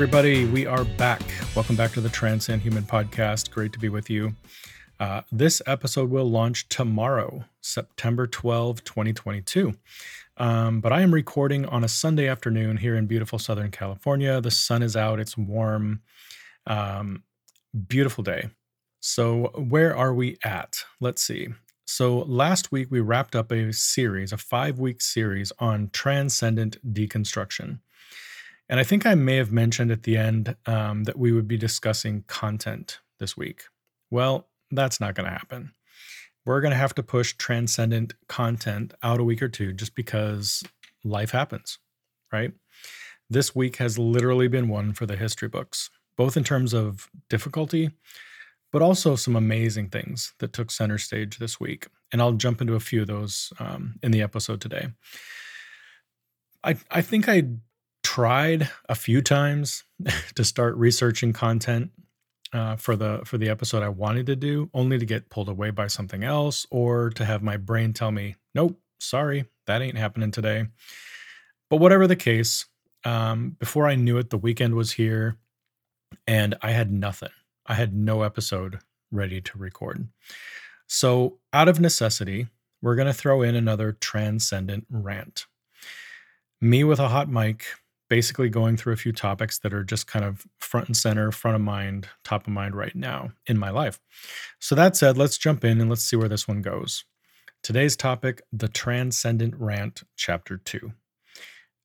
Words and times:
Everybody, 0.00 0.44
we 0.44 0.64
are 0.64 0.84
back. 0.84 1.20
Welcome 1.56 1.74
back 1.74 1.90
to 1.94 2.00
the 2.00 2.08
Transcend 2.08 2.62
Human 2.62 2.84
podcast. 2.84 3.50
Great 3.50 3.72
to 3.72 3.80
be 3.80 3.88
with 3.88 4.08
you. 4.08 4.36
Uh, 5.00 5.22
this 5.32 5.60
episode 5.66 6.08
will 6.08 6.30
launch 6.30 6.68
tomorrow, 6.68 7.46
September 7.62 8.28
12, 8.28 8.84
2022. 8.84 9.74
Um, 10.36 10.80
but 10.80 10.92
I 10.92 11.00
am 11.00 11.12
recording 11.12 11.66
on 11.66 11.82
a 11.82 11.88
Sunday 11.88 12.28
afternoon 12.28 12.76
here 12.76 12.94
in 12.94 13.08
beautiful 13.08 13.40
Southern 13.40 13.72
California. 13.72 14.40
The 14.40 14.52
sun 14.52 14.84
is 14.84 14.94
out, 14.94 15.18
it's 15.18 15.36
warm, 15.36 16.02
um, 16.68 17.24
beautiful 17.88 18.22
day. 18.22 18.50
So, 19.00 19.50
where 19.56 19.96
are 19.96 20.14
we 20.14 20.38
at? 20.44 20.84
Let's 21.00 21.22
see. 21.22 21.48
So, 21.88 22.18
last 22.18 22.70
week 22.70 22.86
we 22.88 23.00
wrapped 23.00 23.34
up 23.34 23.50
a 23.50 23.72
series, 23.72 24.32
a 24.32 24.38
five 24.38 24.78
week 24.78 25.02
series 25.02 25.52
on 25.58 25.90
transcendent 25.92 26.76
deconstruction. 26.94 27.80
And 28.68 28.78
I 28.78 28.84
think 28.84 29.06
I 29.06 29.14
may 29.14 29.36
have 29.36 29.50
mentioned 29.50 29.90
at 29.90 30.02
the 30.02 30.16
end 30.16 30.56
um, 30.66 31.04
that 31.04 31.18
we 31.18 31.32
would 31.32 31.48
be 31.48 31.56
discussing 31.56 32.24
content 32.26 33.00
this 33.18 33.36
week. 33.36 33.64
Well, 34.10 34.48
that's 34.70 35.00
not 35.00 35.14
going 35.14 35.24
to 35.24 35.32
happen. 35.32 35.72
We're 36.44 36.60
going 36.60 36.72
to 36.72 36.78
have 36.78 36.94
to 36.96 37.02
push 37.02 37.34
transcendent 37.34 38.14
content 38.28 38.94
out 39.02 39.20
a 39.20 39.24
week 39.24 39.42
or 39.42 39.48
two 39.48 39.72
just 39.72 39.94
because 39.94 40.62
life 41.04 41.30
happens, 41.30 41.78
right? 42.32 42.52
This 43.30 43.54
week 43.54 43.76
has 43.76 43.98
literally 43.98 44.48
been 44.48 44.68
one 44.68 44.92
for 44.92 45.06
the 45.06 45.16
history 45.16 45.48
books, 45.48 45.90
both 46.16 46.36
in 46.36 46.44
terms 46.44 46.72
of 46.72 47.08
difficulty, 47.28 47.90
but 48.72 48.82
also 48.82 49.16
some 49.16 49.36
amazing 49.36 49.88
things 49.88 50.34
that 50.38 50.52
took 50.52 50.70
center 50.70 50.98
stage 50.98 51.38
this 51.38 51.58
week. 51.60 51.86
And 52.12 52.22
I'll 52.22 52.32
jump 52.32 52.60
into 52.60 52.74
a 52.74 52.80
few 52.80 53.02
of 53.02 53.08
those 53.08 53.52
um, 53.58 53.96
in 54.02 54.10
the 54.10 54.22
episode 54.22 54.60
today. 54.60 54.88
I, 56.64 56.76
I 56.90 57.02
think 57.02 57.28
I 57.28 57.44
tried 58.18 58.68
a 58.88 58.96
few 58.96 59.22
times 59.22 59.84
to 60.34 60.42
start 60.42 60.76
researching 60.76 61.32
content 61.32 61.92
uh, 62.52 62.74
for 62.74 62.96
the 62.96 63.20
for 63.24 63.38
the 63.38 63.48
episode 63.48 63.84
I 63.84 63.90
wanted 63.90 64.26
to 64.26 64.34
do, 64.34 64.68
only 64.74 64.98
to 64.98 65.06
get 65.06 65.30
pulled 65.30 65.48
away 65.48 65.70
by 65.70 65.86
something 65.86 66.24
else, 66.24 66.66
or 66.68 67.10
to 67.10 67.24
have 67.24 67.44
my 67.44 67.56
brain 67.56 67.92
tell 67.92 68.10
me, 68.10 68.34
"Nope, 68.56 68.80
sorry, 68.98 69.44
that 69.68 69.82
ain't 69.82 69.96
happening 69.96 70.32
today." 70.32 70.66
But 71.70 71.76
whatever 71.76 72.08
the 72.08 72.16
case, 72.16 72.66
um, 73.04 73.50
before 73.60 73.86
I 73.86 73.94
knew 73.94 74.18
it, 74.18 74.30
the 74.30 74.36
weekend 74.36 74.74
was 74.74 74.90
here, 74.90 75.36
and 76.26 76.56
I 76.60 76.72
had 76.72 76.90
nothing. 76.90 77.30
I 77.66 77.74
had 77.74 77.94
no 77.94 78.22
episode 78.22 78.80
ready 79.12 79.40
to 79.42 79.58
record. 79.58 80.08
So, 80.88 81.38
out 81.52 81.68
of 81.68 81.78
necessity, 81.78 82.48
we're 82.82 82.96
going 82.96 83.06
to 83.06 83.14
throw 83.14 83.42
in 83.42 83.54
another 83.54 83.92
transcendent 83.92 84.86
rant. 84.90 85.46
Me 86.60 86.82
with 86.82 86.98
a 86.98 87.06
hot 87.06 87.28
mic 87.28 87.64
basically 88.08 88.48
going 88.48 88.76
through 88.76 88.92
a 88.92 88.96
few 88.96 89.12
topics 89.12 89.58
that 89.58 89.74
are 89.74 89.84
just 89.84 90.06
kind 90.06 90.24
of 90.24 90.46
front 90.58 90.86
and 90.86 90.96
center, 90.96 91.30
front 91.30 91.54
of 91.54 91.60
mind, 91.60 92.08
top 92.24 92.46
of 92.46 92.52
mind 92.52 92.74
right 92.74 92.94
now 92.94 93.30
in 93.46 93.58
my 93.58 93.70
life. 93.70 94.00
So, 94.58 94.74
that 94.74 94.96
said, 94.96 95.16
let's 95.16 95.38
jump 95.38 95.64
in 95.64 95.80
and 95.80 95.90
let's 95.90 96.04
see 96.04 96.16
where 96.16 96.28
this 96.28 96.48
one 96.48 96.62
goes. 96.62 97.04
Today's 97.62 97.96
topic 97.96 98.42
The 98.52 98.68
Transcendent 98.68 99.54
Rant, 99.58 100.02
Chapter 100.16 100.56
2. 100.56 100.92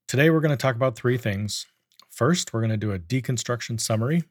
Today, 0.08 0.30
we're 0.30 0.40
going 0.40 0.52
to 0.52 0.58
talk 0.58 0.76
about 0.76 0.96
three 0.96 1.18
things. 1.18 1.66
First, 2.10 2.54
we're 2.54 2.62
going 2.62 2.70
to 2.70 2.78
do 2.78 2.92
a 2.92 3.00
deconstruction 3.00 3.82
summary. 3.82 4.24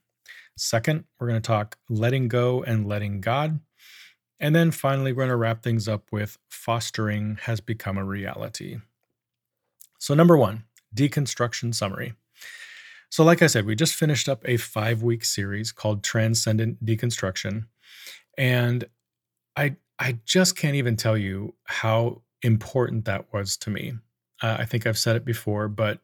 Second, 0.57 1.05
we're 1.19 1.29
going 1.29 1.41
to 1.41 1.47
talk 1.47 1.77
letting 1.89 2.29
go 2.29 2.63
and 2.63 2.87
letting 2.87 3.21
God. 3.21 3.61
And 4.39 4.55
then 4.55 4.71
finally, 4.71 5.13
we're 5.13 5.23
going 5.23 5.31
to 5.31 5.37
wrap 5.37 5.63
things 5.63 5.89
up 5.89 6.05
with 6.11 6.39
fostering 6.49 7.39
has 7.43 7.61
become 7.61 7.99
a 7.99 8.05
reality. 8.05 8.79
So, 9.99 10.15
number 10.15 10.37
one, 10.37 10.65
deconstruction 10.95 11.75
summary. 11.75 12.15
So, 13.13 13.25
like 13.25 13.43
I 13.43 13.47
said, 13.47 13.67
we 13.67 13.75
just 13.75 13.95
finished 13.95 14.29
up 14.29 14.43
a 14.47 14.57
five 14.57 15.03
week 15.03 15.25
series 15.25 15.71
called 15.71 16.03
Transcendent 16.03 16.83
Deconstruction. 16.85 17.67
And 18.39 18.85
I, 19.55 19.77
I 19.99 20.19
just 20.25 20.57
can't 20.57 20.77
even 20.77 20.97
tell 20.97 21.19
you 21.19 21.55
how 21.65 22.23
important 22.41 23.05
that 23.05 23.27
was 23.33 23.59
to 23.59 23.71
me. 23.71 23.93
Uh, 24.43 24.57
I 24.61 24.65
think 24.65 24.87
I've 24.87 24.99
said 24.99 25.15
it 25.15 25.25
before, 25.27 25.69
but 25.69 26.01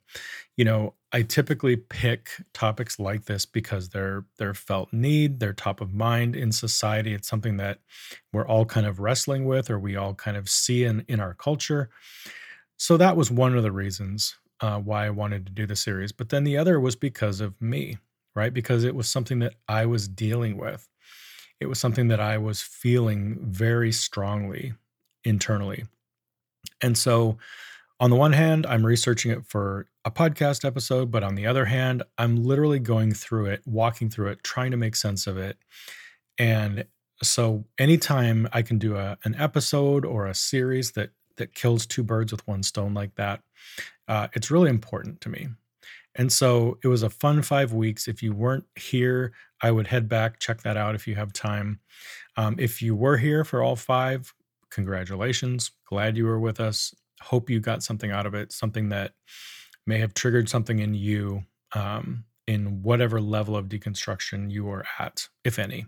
you 0.57 0.65
know, 0.65 0.95
I 1.11 1.23
typically 1.23 1.77
pick 1.77 2.31
topics 2.53 2.99
like 2.99 3.25
this 3.25 3.47
because 3.47 3.89
they're 3.89 4.27
they're 4.37 4.53
felt 4.53 4.93
need, 4.93 5.41
they're 5.41 5.55
top 5.55 5.81
of 5.81 5.95
mind 5.95 6.37
in 6.37 6.53
society. 6.53 7.15
It's 7.15 7.29
something 7.29 7.57
that 7.57 7.81
we're 8.33 8.47
all 8.47 8.67
kind 8.67 8.87
of 8.87 9.01
wrestling 9.01 9.47
with, 9.47 9.71
or 9.71 9.79
we 9.79 9.97
all 9.97 10.15
kind 10.15 10.37
of 10.37 10.49
see 10.51 10.85
in 10.85 11.07
in 11.09 11.21
our 11.21 11.33
culture. 11.33 11.89
So 12.77 12.99
that 12.99 13.17
was 13.17 13.31
one 13.31 13.57
of 13.57 13.63
the 13.63 13.73
reasons 13.73 14.37
uh, 14.61 14.79
why 14.79 15.07
I 15.07 15.11
wanted 15.11 15.47
to 15.47 15.53
do 15.53 15.67
the 15.67 15.77
series. 15.77 16.13
But 16.13 16.29
then 16.31 16.45
the 16.45 16.57
other 16.57 16.81
was 16.81 16.97
because 16.97 17.41
of 17.41 17.61
me, 17.61 17.99
right? 18.35 18.53
Because 18.53 18.85
it 18.85 18.95
was 18.95 19.09
something 19.09 19.39
that 19.41 19.55
I 19.69 19.87
was 19.87 20.09
dealing 20.09 20.57
with. 20.57 20.89
It 21.61 21.67
was 21.67 21.79
something 21.79 22.09
that 22.09 22.21
I 22.21 22.39
was 22.39 22.61
feeling 22.61 23.39
very 23.43 23.93
strongly 23.93 24.75
internally. 25.25 25.85
And 26.81 26.97
so, 26.97 27.39
on 28.01 28.11
the 28.11 28.17
one 28.17 28.33
hand, 28.33 28.65
I'm 28.65 28.87
researching 28.87 29.33
it 29.33 29.45
for 29.45 29.87
a 30.05 30.11
podcast 30.11 30.65
episode, 30.65 31.11
but 31.11 31.25
on 31.25 31.35
the 31.35 31.47
other 31.47 31.65
hand, 31.65 32.05
I'm 32.17 32.45
literally 32.45 32.79
going 32.79 33.13
through 33.13 33.47
it, 33.47 33.63
walking 33.67 34.09
through 34.09 34.29
it, 34.29 34.45
trying 34.45 34.71
to 34.71 34.77
make 34.77 34.95
sense 34.95 35.27
of 35.27 35.37
it. 35.37 35.59
And 36.39 36.85
so, 37.23 37.65
anytime 37.79 38.49
I 38.53 38.63
can 38.63 38.79
do 38.79 38.97
a, 38.97 39.19
an 39.25 39.35
episode 39.35 40.05
or 40.05 40.27
a 40.27 40.35
series 40.35 40.93
that 40.93 41.11
that 41.37 41.55
kills 41.55 41.87
two 41.87 42.03
birds 42.03 42.33
with 42.33 42.47
one 42.47 42.63
stone 42.63 42.95
like 42.95 43.15
that, 43.17 43.41
uh, 44.09 44.29
it's 44.35 44.51
really 44.51 44.71
important 44.71 45.21
to 45.23 45.29
me. 45.29 45.49
And 46.15 46.33
so 46.33 46.79
it 46.83 46.89
was 46.89 47.03
a 47.03 47.11
fun 47.11 47.43
five 47.43 47.73
weeks. 47.73 48.09
If 48.09 48.23
you 48.23 48.33
weren't 48.33 48.65
here, 48.75 49.33
I 49.63 49.71
would 49.71 49.87
head 49.87 50.09
back, 50.09 50.41
check 50.41 50.63
that 50.63 50.77
out 50.77 50.95
if 50.95 51.07
you 51.07 51.15
have 51.15 51.33
time. 51.33 51.81
Um, 52.37 52.57
if 52.59 52.83
you 52.83 52.97
were 52.97 53.17
here 53.17 53.45
for 53.45 53.63
all 53.63 53.77
five, 53.77 54.33
congratulations. 54.71 55.71
Glad 55.89 56.17
you 56.17 56.27
were 56.27 56.41
with 56.41 56.61
us. 56.61 56.95
Hope 57.21 57.49
you 57.49 57.61
got 57.61 57.83
something 57.83 58.11
out 58.11 58.27
of 58.27 58.35
it, 58.35 58.53
something 58.53 58.89
that 58.89 59.13
may 59.87 59.99
have 59.99 60.15
triggered 60.15 60.49
something 60.49 60.81
in 60.81 60.95
you 60.95 61.45
um, 61.75 62.25
in 62.47 62.83
whatever 62.83 63.21
level 63.21 63.57
of 63.57 63.67
deconstruction 63.67 64.51
you 64.51 64.69
are 64.71 64.85
at, 64.99 65.29
if 65.45 65.59
any. 65.59 65.87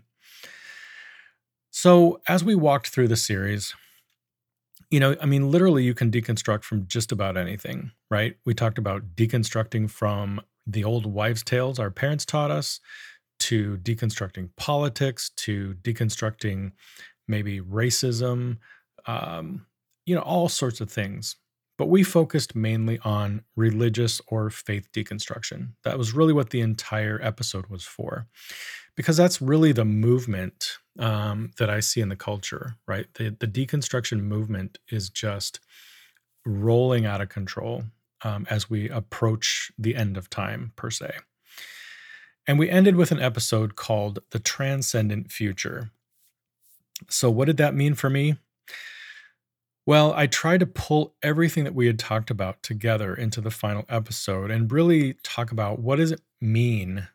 So, 1.71 2.19
as 2.27 2.43
we 2.43 2.55
walked 2.55 2.89
through 2.89 3.07
the 3.07 3.15
series, 3.15 3.73
you 4.91 4.99
know, 4.99 5.15
I 5.21 5.25
mean, 5.25 5.49
literally, 5.49 5.83
you 5.83 5.93
can 5.93 6.11
deconstruct 6.11 6.63
from 6.63 6.85
just 6.85 7.11
about 7.11 7.37
anything, 7.37 7.91
right? 8.11 8.35
We 8.45 8.53
talked 8.53 8.77
about 8.77 9.15
deconstructing 9.15 9.89
from 9.89 10.41
the 10.67 10.83
old 10.83 11.05
wives' 11.05 11.43
tales 11.43 11.79
our 11.79 11.89
parents 11.89 12.25
taught 12.25 12.51
us 12.51 12.79
to 13.39 13.77
deconstructing 13.77 14.49
politics 14.57 15.31
to 15.35 15.75
deconstructing 15.81 16.73
maybe 17.27 17.61
racism, 17.61 18.57
um, 19.07 19.65
you 20.05 20.13
know, 20.13 20.21
all 20.21 20.49
sorts 20.49 20.81
of 20.81 20.91
things. 20.91 21.37
But 21.77 21.87
we 21.87 22.03
focused 22.03 22.53
mainly 22.53 22.99
on 22.99 23.43
religious 23.55 24.21
or 24.27 24.51
faith 24.51 24.89
deconstruction. 24.93 25.69
That 25.83 25.97
was 25.97 26.13
really 26.13 26.33
what 26.33 26.51
the 26.51 26.61
entire 26.61 27.19
episode 27.23 27.67
was 27.67 27.83
for, 27.83 28.27
because 28.95 29.17
that's 29.17 29.41
really 29.41 29.71
the 29.71 29.85
movement 29.85 30.77
um, 30.99 31.51
that 31.57 31.69
I 31.69 31.79
see 31.79 32.01
in 32.01 32.09
the 32.09 32.15
culture, 32.15 32.75
right? 32.87 33.07
The, 33.15 33.35
the 33.39 33.47
deconstruction 33.47 34.21
movement 34.21 34.79
is 34.89 35.09
just 35.09 35.59
rolling 36.45 37.05
out 37.05 37.21
of 37.21 37.29
control 37.29 37.83
um, 38.23 38.45
as 38.49 38.69
we 38.69 38.89
approach 38.89 39.71
the 39.77 39.95
end 39.95 40.17
of 40.17 40.29
time, 40.29 40.73
per 40.75 40.89
se. 40.89 41.11
And 42.47 42.59
we 42.59 42.69
ended 42.69 42.95
with 42.95 43.11
an 43.11 43.19
episode 43.19 43.75
called 43.75 44.19
The 44.31 44.39
Transcendent 44.39 45.31
Future. 45.31 45.91
So, 47.09 47.29
what 47.31 47.45
did 47.45 47.57
that 47.57 47.75
mean 47.75 47.93
for 47.93 48.09
me? 48.09 48.37
Well, 49.85 50.13
I 50.13 50.27
tried 50.27 50.59
to 50.59 50.67
pull 50.67 51.15
everything 51.23 51.63
that 51.63 51.73
we 51.73 51.87
had 51.87 51.97
talked 51.97 52.29
about 52.29 52.61
together 52.61 53.15
into 53.15 53.41
the 53.41 53.49
final 53.49 53.85
episode 53.89 54.51
and 54.51 54.71
really 54.71 55.15
talk 55.23 55.51
about 55.51 55.79
what 55.79 55.95
does 55.95 56.11
it 56.11 56.21
mean 56.39 57.07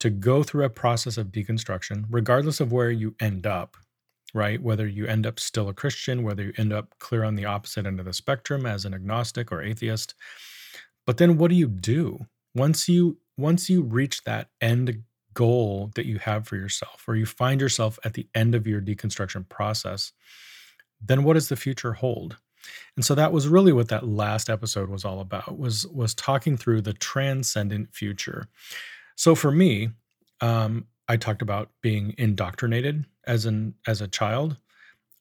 to 0.00 0.10
go 0.10 0.42
through 0.42 0.64
a 0.64 0.70
process 0.70 1.16
of 1.16 1.28
deconstruction, 1.28 2.04
regardless 2.10 2.60
of 2.60 2.72
where 2.72 2.90
you 2.90 3.14
end 3.20 3.46
up, 3.46 3.76
right? 4.34 4.62
Whether 4.62 4.86
you 4.86 5.06
end 5.06 5.26
up 5.26 5.40
still 5.40 5.68
a 5.68 5.74
Christian, 5.74 6.22
whether 6.22 6.44
you 6.44 6.52
end 6.56 6.72
up 6.72 6.94
clear 6.98 7.24
on 7.24 7.34
the 7.34 7.44
opposite 7.44 7.86
end 7.86 7.98
of 7.98 8.06
the 8.06 8.12
spectrum 8.12 8.66
as 8.66 8.84
an 8.84 8.94
agnostic 8.94 9.50
or 9.50 9.62
atheist. 9.62 10.14
But 11.06 11.16
then 11.16 11.38
what 11.38 11.48
do 11.48 11.56
you 11.56 11.68
do? 11.68 12.26
Once 12.54 12.88
you 12.88 13.18
once 13.36 13.70
you 13.70 13.82
reach 13.82 14.24
that 14.24 14.48
end 14.60 15.04
goal 15.32 15.92
that 15.94 16.06
you 16.06 16.18
have 16.18 16.46
for 16.48 16.56
yourself, 16.56 17.04
or 17.06 17.14
you 17.14 17.24
find 17.24 17.60
yourself 17.60 17.98
at 18.04 18.14
the 18.14 18.26
end 18.34 18.54
of 18.54 18.66
your 18.66 18.80
deconstruction 18.80 19.48
process, 19.48 20.12
then 21.00 21.22
what 21.22 21.34
does 21.34 21.48
the 21.48 21.56
future 21.56 21.92
hold? 21.92 22.36
And 22.96 23.04
so 23.04 23.14
that 23.14 23.32
was 23.32 23.48
really 23.48 23.72
what 23.72 23.88
that 23.88 24.06
last 24.06 24.50
episode 24.50 24.90
was 24.90 25.04
all 25.04 25.20
about 25.20 25.58
was 25.58 25.86
was 25.86 26.14
talking 26.14 26.56
through 26.56 26.82
the 26.82 26.92
transcendent 26.92 27.94
future. 27.94 28.48
So 29.18 29.34
for 29.34 29.50
me, 29.50 29.90
um, 30.40 30.86
I 31.08 31.16
talked 31.16 31.42
about 31.42 31.70
being 31.82 32.14
indoctrinated 32.16 33.04
as 33.26 33.46
an 33.46 33.74
as 33.84 34.00
a 34.00 34.06
child. 34.06 34.56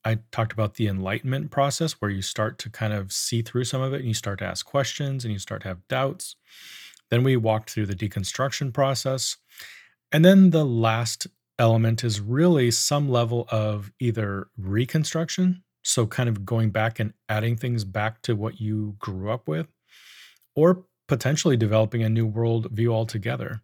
I 0.06 0.20
talked 0.32 0.54
about 0.54 0.76
the 0.76 0.88
enlightenment 0.88 1.50
process 1.50 1.94
where 1.94 2.12
you 2.12 2.22
start 2.22 2.60
to 2.60 2.70
kind 2.70 2.94
of 2.94 3.12
see 3.12 3.42
through 3.42 3.64
some 3.64 3.82
of 3.82 3.94
it 3.94 4.02
and 4.02 4.08
you 4.08 4.14
start 4.14 4.38
to 4.40 4.46
ask 4.46 4.68
questions 4.68 5.26
and 5.26 5.34
you 5.34 5.40
start 5.40 5.64
to 5.64 5.70
have 5.70 5.88
doubts. 5.88 6.36
Then 7.10 7.24
we 7.24 7.38
walked 7.38 7.72
through 7.72 7.88
the 7.88 7.96
deconstruction 7.96 8.72
process. 8.72 9.36
And 10.12 10.24
then 10.24 10.52
the 10.52 10.64
last 10.64 11.26
element 11.58 12.04
is 12.04 12.22
really 12.22 12.70
some 12.70 13.10
level 13.10 13.48
of 13.50 13.92
either 14.00 14.48
reconstruction, 14.60 15.64
so 15.82 16.06
kind 16.06 16.30
of 16.30 16.46
going 16.46 16.70
back 16.70 17.00
and 17.00 17.14
adding 17.30 17.58
things 17.58 17.84
back 17.84 18.22
to 18.22 18.36
what 18.36 18.62
you 18.62 18.96
grew 19.00 19.32
up 19.32 19.48
with, 19.48 19.68
or 20.56 20.86
potentially 21.08 21.58
developing 21.58 22.04
a 22.04 22.10
new 22.10 22.28
world 22.28 22.68
view 22.72 22.94
altogether. 22.94 23.64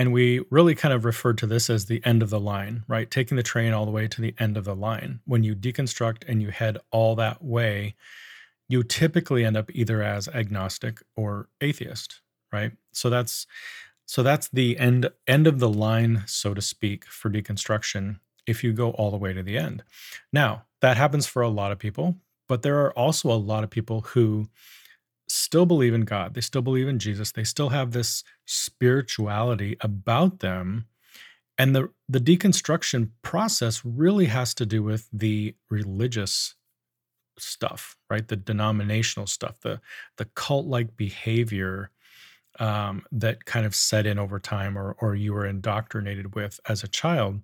And 0.00 0.14
we 0.14 0.40
really 0.48 0.74
kind 0.74 0.94
of 0.94 1.04
referred 1.04 1.36
to 1.38 1.46
this 1.46 1.68
as 1.68 1.84
the 1.84 2.00
end 2.06 2.22
of 2.22 2.30
the 2.30 2.40
line, 2.40 2.84
right? 2.88 3.10
Taking 3.10 3.36
the 3.36 3.42
train 3.42 3.74
all 3.74 3.84
the 3.84 3.90
way 3.90 4.08
to 4.08 4.22
the 4.22 4.34
end 4.38 4.56
of 4.56 4.64
the 4.64 4.74
line. 4.74 5.20
When 5.26 5.44
you 5.44 5.54
deconstruct 5.54 6.22
and 6.26 6.40
you 6.40 6.48
head 6.48 6.78
all 6.90 7.14
that 7.16 7.44
way, 7.44 7.96
you 8.66 8.82
typically 8.82 9.44
end 9.44 9.58
up 9.58 9.70
either 9.74 10.02
as 10.02 10.26
agnostic 10.26 11.02
or 11.16 11.50
atheist, 11.60 12.22
right? 12.50 12.72
So 12.92 13.10
that's 13.10 13.46
so 14.06 14.22
that's 14.22 14.48
the 14.48 14.78
end 14.78 15.10
end 15.26 15.46
of 15.46 15.58
the 15.58 15.68
line, 15.68 16.22
so 16.24 16.54
to 16.54 16.62
speak, 16.62 17.04
for 17.04 17.28
deconstruction 17.28 18.20
if 18.46 18.64
you 18.64 18.72
go 18.72 18.92
all 18.92 19.10
the 19.10 19.18
way 19.18 19.34
to 19.34 19.42
the 19.42 19.58
end. 19.58 19.84
Now, 20.32 20.64
that 20.80 20.96
happens 20.96 21.26
for 21.26 21.42
a 21.42 21.50
lot 21.50 21.72
of 21.72 21.78
people, 21.78 22.16
but 22.48 22.62
there 22.62 22.80
are 22.80 22.98
also 22.98 23.30
a 23.30 23.34
lot 23.34 23.64
of 23.64 23.68
people 23.68 24.00
who 24.00 24.48
still 25.50 25.66
believe 25.66 25.94
in 25.94 26.02
God. 26.02 26.34
They 26.34 26.40
still 26.42 26.62
believe 26.62 26.86
in 26.86 27.00
Jesus. 27.00 27.32
They 27.32 27.42
still 27.42 27.70
have 27.70 27.90
this 27.90 28.22
spirituality 28.46 29.76
about 29.80 30.38
them. 30.38 30.86
And 31.58 31.74
the, 31.74 31.90
the 32.08 32.20
deconstruction 32.20 33.10
process 33.22 33.84
really 33.84 34.26
has 34.26 34.54
to 34.54 34.64
do 34.64 34.84
with 34.84 35.08
the 35.12 35.56
religious 35.68 36.54
stuff, 37.36 37.96
right? 38.08 38.28
The 38.28 38.36
denominational 38.36 39.26
stuff, 39.26 39.58
the 39.60 39.80
the 40.18 40.26
cult-like 40.36 40.96
behavior 40.96 41.90
um, 42.60 43.02
that 43.10 43.44
kind 43.44 43.66
of 43.66 43.74
set 43.74 44.06
in 44.06 44.20
over 44.20 44.38
time 44.38 44.78
or, 44.78 44.94
or 45.00 45.16
you 45.16 45.32
were 45.32 45.46
indoctrinated 45.46 46.36
with 46.36 46.60
as 46.68 46.84
a 46.84 46.88
child. 46.88 47.40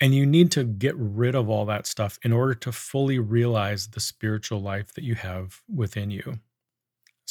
And 0.00 0.14
you 0.14 0.26
need 0.26 0.50
to 0.50 0.64
get 0.64 0.94
rid 0.96 1.34
of 1.34 1.48
all 1.48 1.64
that 1.64 1.86
stuff 1.86 2.18
in 2.24 2.32
order 2.32 2.54
to 2.54 2.72
fully 2.72 3.18
realize 3.18 3.88
the 3.88 4.00
spiritual 4.00 4.60
life 4.60 4.92
that 4.94 5.04
you 5.04 5.14
have 5.14 5.62
within 5.72 6.10
you. 6.10 6.40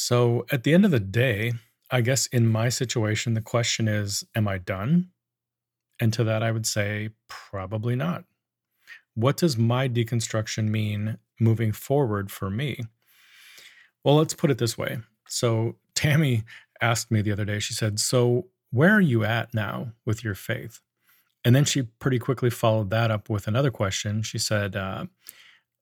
So 0.01 0.47
at 0.51 0.63
the 0.63 0.73
end 0.73 0.83
of 0.83 0.89
the 0.89 0.99
day, 0.99 1.53
I 1.91 2.01
guess 2.01 2.25
in 2.25 2.47
my 2.47 2.69
situation, 2.69 3.35
the 3.35 3.41
question 3.41 3.87
is 3.87 4.25
Am 4.33 4.47
I 4.47 4.57
done? 4.57 5.11
And 5.99 6.11
to 6.13 6.23
that, 6.23 6.41
I 6.41 6.49
would 6.49 6.65
say 6.65 7.09
probably 7.27 7.95
not. 7.95 8.23
What 9.13 9.37
does 9.37 9.59
my 9.59 9.87
deconstruction 9.87 10.69
mean 10.69 11.19
moving 11.39 11.71
forward 11.71 12.31
for 12.31 12.49
me? 12.49 12.79
Well, 14.03 14.15
let's 14.15 14.33
put 14.33 14.49
it 14.49 14.57
this 14.57 14.75
way. 14.75 14.97
So, 15.27 15.75
Tammy 15.93 16.45
asked 16.81 17.11
me 17.11 17.21
the 17.21 17.31
other 17.31 17.45
day, 17.45 17.59
she 17.59 17.75
said, 17.75 17.99
So, 17.99 18.47
where 18.71 18.95
are 18.95 19.01
you 19.01 19.23
at 19.23 19.53
now 19.53 19.91
with 20.03 20.23
your 20.23 20.33
faith? 20.33 20.79
And 21.45 21.55
then 21.55 21.65
she 21.65 21.83
pretty 21.83 22.17
quickly 22.17 22.49
followed 22.49 22.89
that 22.89 23.11
up 23.11 23.29
with 23.29 23.47
another 23.47 23.69
question. 23.69 24.23
She 24.23 24.39
said, 24.39 24.75
uh, 24.75 25.05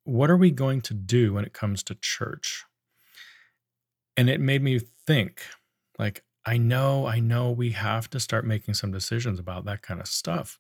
What 0.04 0.30
are 0.30 0.36
we 0.36 0.52
going 0.52 0.82
to 0.82 0.94
do 0.94 1.36
when 1.36 1.46
it 1.46 1.54
comes 1.54 1.84
to 1.84 1.96
church? 1.96 2.66
And 4.20 4.30
it 4.30 4.42
made 4.42 4.62
me 4.62 4.82
think, 5.08 5.42
like, 5.98 6.24
I 6.46 6.58
know, 6.58 7.06
I 7.08 7.22
know 7.22 7.52
we 7.52 7.72
have 7.72 8.10
to 8.10 8.20
start 8.20 8.46
making 8.46 8.74
some 8.74 8.92
decisions 8.92 9.40
about 9.40 9.64
that 9.66 9.82
kind 9.82 10.02
of 10.02 10.08
stuff. 10.08 10.60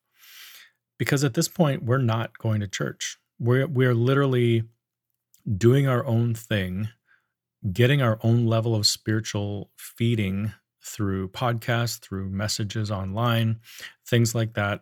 Because 0.98 1.26
at 1.26 1.34
this 1.34 1.50
point, 1.50 1.84
we're 1.84 1.98
not 1.98 2.38
going 2.38 2.62
to 2.62 2.68
church. 2.68 3.18
We're, 3.38 3.68
we're 3.68 3.94
literally 3.94 4.64
doing 5.58 5.88
our 5.88 6.06
own 6.06 6.34
thing 6.34 6.90
getting 7.74 8.02
our 8.02 8.20
own 8.24 8.46
level 8.46 8.76
of 8.76 8.86
spiritual 8.88 9.70
feeding 9.78 10.54
through 10.82 11.28
podcasts, 11.30 12.00
through 12.00 12.30
messages 12.30 12.90
online, 12.90 13.60
things 14.08 14.34
like 14.34 14.54
that. 14.54 14.82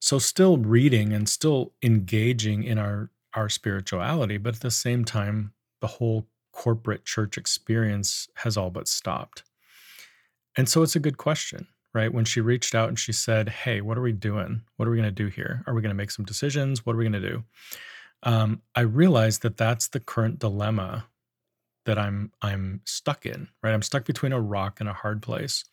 So 0.00 0.18
still 0.18 0.56
reading 0.56 1.12
and 1.12 1.28
still 1.28 1.74
engaging 1.82 2.64
in 2.64 2.78
our 2.78 3.10
our 3.34 3.48
spirituality, 3.48 4.36
but 4.36 4.56
at 4.56 4.60
the 4.60 4.70
same 4.70 5.04
time 5.04 5.54
the 5.80 5.86
whole 5.86 6.26
corporate 6.52 7.04
church 7.04 7.36
experience 7.38 8.28
has 8.36 8.56
all 8.56 8.70
but 8.70 8.88
stopped. 8.88 9.42
And 10.56 10.68
so 10.68 10.82
it's 10.82 10.96
a 10.96 11.00
good 11.00 11.16
question, 11.16 11.66
right? 11.94 12.12
When 12.12 12.24
she 12.24 12.40
reached 12.40 12.74
out 12.74 12.88
and 12.88 12.98
she 12.98 13.12
said, 13.12 13.48
"Hey, 13.48 13.80
what 13.80 13.98
are 13.98 14.02
we 14.02 14.12
doing? 14.12 14.62
What 14.76 14.86
are 14.86 14.90
we 14.90 14.98
going 14.98 15.08
to 15.08 15.24
do 15.24 15.28
here? 15.28 15.64
Are 15.66 15.74
we 15.74 15.82
going 15.82 15.90
to 15.90 16.02
make 16.02 16.10
some 16.10 16.24
decisions? 16.26 16.84
What 16.84 16.94
are 16.94 16.98
we 16.98 17.08
going 17.08 17.22
to 17.22 17.28
do?" 17.28 17.44
Um, 18.22 18.62
I 18.74 18.82
realized 18.82 19.42
that 19.42 19.56
that's 19.56 19.88
the 19.88 20.00
current 20.00 20.38
dilemma 20.38 21.06
that 21.84 21.98
I'm 21.98 22.32
I'm 22.40 22.80
stuck 22.84 23.26
in, 23.26 23.48
right? 23.62 23.72
I'm 23.72 23.82
stuck 23.82 24.04
between 24.04 24.32
a 24.32 24.40
rock 24.40 24.80
and 24.80 24.88
a 24.88 24.92
hard 24.92 25.22
place. 25.22 25.64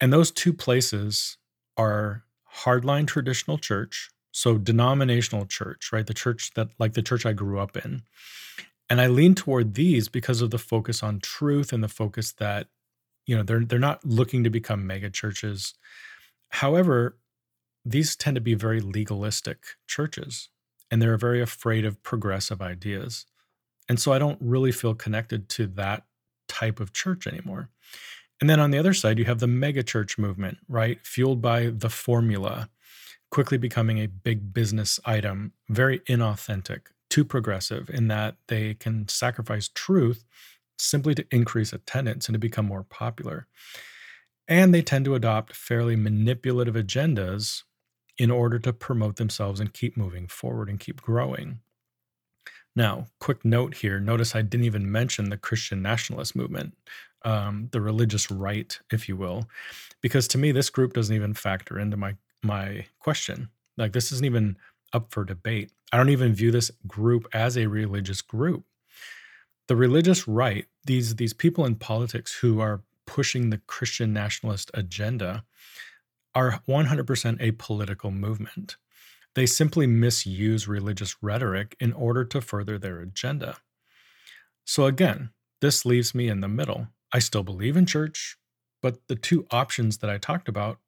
And 0.00 0.12
those 0.12 0.30
two 0.30 0.52
places 0.52 1.36
are 1.76 2.24
hardline 2.64 3.06
traditional 3.06 3.58
church, 3.58 4.10
so 4.32 4.58
denominational 4.58 5.46
church, 5.46 5.90
right? 5.92 6.06
The 6.06 6.14
church 6.14 6.52
that 6.54 6.68
like 6.78 6.94
the 6.94 7.02
church 7.02 7.26
I 7.26 7.32
grew 7.32 7.60
up 7.60 7.76
in. 7.76 8.02
And 8.90 9.00
I 9.00 9.06
lean 9.06 9.34
toward 9.34 9.74
these 9.74 10.08
because 10.08 10.42
of 10.42 10.50
the 10.50 10.58
focus 10.58 11.02
on 11.02 11.20
truth 11.20 11.72
and 11.72 11.82
the 11.82 11.88
focus 11.88 12.32
that 12.32 12.66
you 13.26 13.36
know, 13.36 13.44
they're 13.44 13.64
they're 13.64 13.78
not 13.78 14.04
looking 14.04 14.42
to 14.42 14.50
become 14.50 14.86
mega 14.86 15.08
churches. 15.08 15.74
However, 16.48 17.16
these 17.84 18.16
tend 18.16 18.34
to 18.34 18.40
be 18.40 18.54
very 18.54 18.80
legalistic 18.80 19.64
churches 19.86 20.48
and 20.90 21.00
they're 21.00 21.16
very 21.16 21.40
afraid 21.40 21.84
of 21.84 22.02
progressive 22.02 22.60
ideas. 22.60 23.26
And 23.88 24.00
so 24.00 24.12
I 24.12 24.18
don't 24.18 24.38
really 24.40 24.72
feel 24.72 24.94
connected 24.94 25.48
to 25.50 25.66
that 25.68 26.04
type 26.48 26.80
of 26.80 26.92
church 26.92 27.26
anymore. 27.26 27.70
And 28.40 28.50
then 28.50 28.58
on 28.58 28.70
the 28.70 28.78
other 28.78 28.94
side, 28.94 29.18
you 29.18 29.26
have 29.26 29.38
the 29.38 29.46
mega 29.46 29.82
church 29.82 30.18
movement, 30.18 30.58
right? 30.68 30.98
Fueled 31.04 31.40
by 31.40 31.66
the 31.66 31.90
formula, 31.90 32.68
quickly 33.30 33.58
becoming 33.58 33.98
a 33.98 34.06
big 34.06 34.52
business 34.52 34.98
item, 35.04 35.52
very 35.68 36.00
inauthentic, 36.00 36.86
too 37.10 37.24
progressive 37.24 37.90
in 37.90 38.08
that 38.08 38.36
they 38.46 38.74
can 38.74 39.06
sacrifice 39.08 39.68
truth 39.74 40.24
simply 40.78 41.14
to 41.14 41.26
increase 41.30 41.72
attendance 41.72 42.28
and 42.28 42.34
to 42.34 42.38
become 42.38 42.66
more 42.66 42.84
popular. 42.84 43.46
And 44.48 44.72
they 44.72 44.82
tend 44.82 45.04
to 45.04 45.14
adopt 45.14 45.54
fairly 45.54 45.96
manipulative 45.96 46.74
agendas 46.74 47.64
in 48.16 48.30
order 48.30 48.58
to 48.58 48.72
promote 48.72 49.16
themselves 49.16 49.60
and 49.60 49.72
keep 49.72 49.96
moving 49.96 50.26
forward 50.26 50.68
and 50.68 50.80
keep 50.80 51.00
growing. 51.00 51.60
Now, 52.76 53.06
quick 53.18 53.44
note 53.44 53.74
here 53.74 53.98
notice 53.98 54.34
I 54.34 54.42
didn't 54.42 54.66
even 54.66 54.90
mention 54.90 55.30
the 55.30 55.36
Christian 55.36 55.82
nationalist 55.82 56.36
movement, 56.36 56.74
um, 57.24 57.68
the 57.72 57.80
religious 57.80 58.30
right, 58.30 58.78
if 58.92 59.08
you 59.08 59.16
will, 59.16 59.48
because 60.00 60.28
to 60.28 60.38
me, 60.38 60.52
this 60.52 60.70
group 60.70 60.92
doesn't 60.92 61.14
even 61.14 61.34
factor 61.34 61.78
into 61.78 61.96
my, 61.96 62.14
my 62.42 62.86
question. 63.00 63.48
Like, 63.76 63.92
this 63.92 64.12
isn't 64.12 64.26
even 64.26 64.56
up 64.92 65.12
for 65.12 65.24
debate. 65.24 65.72
I 65.92 65.96
don't 65.96 66.10
even 66.10 66.34
view 66.34 66.50
this 66.50 66.70
group 66.86 67.26
as 67.32 67.56
a 67.56 67.66
religious 67.66 68.22
group. 68.22 68.64
The 69.68 69.76
religious 69.76 70.26
right, 70.26 70.66
these, 70.84 71.16
these 71.16 71.32
people 71.32 71.64
in 71.64 71.76
politics 71.76 72.34
who 72.34 72.60
are 72.60 72.82
pushing 73.06 73.50
the 73.50 73.58
Christian 73.66 74.12
nationalist 74.12 74.70
agenda, 74.74 75.44
are 76.34 76.60
100% 76.68 77.36
a 77.40 77.50
political 77.52 78.10
movement. 78.10 78.76
They 79.34 79.46
simply 79.46 79.86
misuse 79.86 80.68
religious 80.68 81.16
rhetoric 81.22 81.76
in 81.80 81.92
order 81.92 82.24
to 82.24 82.40
further 82.40 82.78
their 82.78 83.00
agenda. 83.00 83.58
So 84.64 84.86
again, 84.86 85.30
this 85.60 85.84
leaves 85.84 86.14
me 86.14 86.28
in 86.28 86.40
the 86.40 86.48
middle. 86.48 86.88
I 87.12 87.18
still 87.18 87.42
believe 87.42 87.76
in 87.76 87.86
church, 87.86 88.36
but 88.82 88.98
the 89.08 89.16
two 89.16 89.46
options 89.50 89.98
that 89.98 90.10
I 90.10 90.18
talked 90.18 90.48
about 90.48 90.78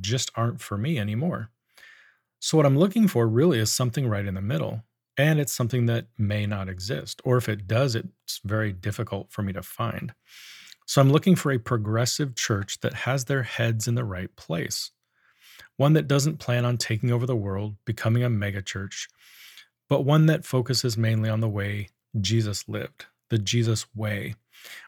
just 0.00 0.30
aren't 0.34 0.60
for 0.60 0.78
me 0.78 0.98
anymore. 0.98 1.50
So, 2.44 2.56
what 2.56 2.66
I'm 2.66 2.76
looking 2.76 3.06
for 3.06 3.28
really 3.28 3.60
is 3.60 3.72
something 3.72 4.08
right 4.08 4.26
in 4.26 4.34
the 4.34 4.42
middle. 4.42 4.82
And 5.16 5.38
it's 5.38 5.52
something 5.52 5.86
that 5.86 6.06
may 6.18 6.44
not 6.44 6.68
exist. 6.68 7.22
Or 7.24 7.36
if 7.36 7.48
it 7.48 7.68
does, 7.68 7.94
it's 7.94 8.40
very 8.44 8.72
difficult 8.72 9.30
for 9.30 9.42
me 9.42 9.52
to 9.52 9.62
find. 9.62 10.12
So, 10.84 11.00
I'm 11.00 11.12
looking 11.12 11.36
for 11.36 11.52
a 11.52 11.58
progressive 11.58 12.34
church 12.34 12.80
that 12.80 12.94
has 12.94 13.26
their 13.26 13.44
heads 13.44 13.86
in 13.86 13.94
the 13.94 14.04
right 14.04 14.34
place 14.34 14.90
one 15.76 15.92
that 15.92 16.08
doesn't 16.08 16.38
plan 16.38 16.64
on 16.64 16.76
taking 16.76 17.12
over 17.12 17.26
the 17.26 17.36
world, 17.36 17.76
becoming 17.84 18.24
a 18.24 18.28
megachurch, 18.28 19.08
but 19.88 20.04
one 20.04 20.26
that 20.26 20.44
focuses 20.44 20.98
mainly 20.98 21.30
on 21.30 21.40
the 21.40 21.48
way 21.48 21.88
Jesus 22.20 22.68
lived, 22.68 23.06
the 23.30 23.38
Jesus 23.38 23.86
way, 23.94 24.34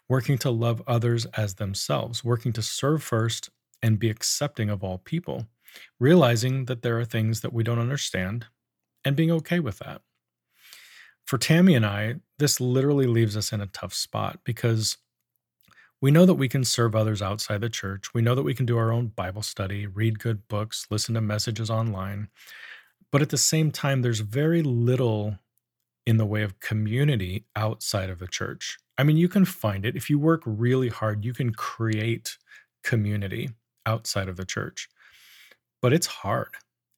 working 0.08 0.38
to 0.38 0.50
love 0.50 0.82
others 0.86 1.24
as 1.36 1.54
themselves, 1.54 2.24
working 2.24 2.52
to 2.52 2.62
serve 2.62 3.02
first 3.02 3.50
and 3.80 3.98
be 3.98 4.10
accepting 4.10 4.70
of 4.70 4.82
all 4.82 4.98
people, 4.98 5.46
realizing 5.98 6.66
that 6.66 6.82
there 6.82 6.98
are 6.98 7.04
things 7.04 7.40
that 7.40 7.52
we 7.52 7.62
don't 7.62 7.78
understand 7.78 8.46
and 9.04 9.16
being 9.16 9.30
okay 9.30 9.60
with 9.60 9.78
that. 9.78 10.02
For 11.26 11.38
Tammy 11.38 11.74
and 11.74 11.86
I, 11.86 12.16
this 12.38 12.60
literally 12.60 13.06
leaves 13.06 13.36
us 13.36 13.52
in 13.52 13.60
a 13.60 13.66
tough 13.66 13.94
spot 13.94 14.40
because 14.44 14.98
we 16.00 16.10
know 16.10 16.26
that 16.26 16.34
we 16.34 16.48
can 16.48 16.64
serve 16.64 16.94
others 16.94 17.22
outside 17.22 17.62
the 17.62 17.70
church. 17.70 18.12
We 18.12 18.20
know 18.20 18.34
that 18.34 18.42
we 18.42 18.54
can 18.54 18.66
do 18.66 18.76
our 18.76 18.92
own 18.92 19.06
Bible 19.08 19.42
study, 19.42 19.86
read 19.86 20.18
good 20.18 20.46
books, 20.48 20.86
listen 20.90 21.14
to 21.14 21.20
messages 21.22 21.70
online. 21.70 22.28
But 23.10 23.22
at 23.22 23.30
the 23.30 23.38
same 23.38 23.70
time, 23.70 24.02
there's 24.02 24.20
very 24.20 24.62
little 24.62 25.38
in 26.06 26.18
the 26.18 26.26
way 26.26 26.42
of 26.42 26.60
community 26.60 27.46
outside 27.56 28.10
of 28.10 28.18
the 28.18 28.26
church. 28.26 28.76
I 28.98 29.02
mean, 29.02 29.16
you 29.16 29.28
can 29.28 29.44
find 29.44 29.86
it. 29.86 29.96
If 29.96 30.10
you 30.10 30.18
work 30.18 30.42
really 30.44 30.88
hard, 30.88 31.24
you 31.24 31.32
can 31.32 31.52
create 31.54 32.36
community 32.82 33.50
outside 33.86 34.28
of 34.28 34.36
the 34.36 34.44
church. 34.44 34.88
But 35.84 35.92
it's 35.92 36.06
hard 36.06 36.48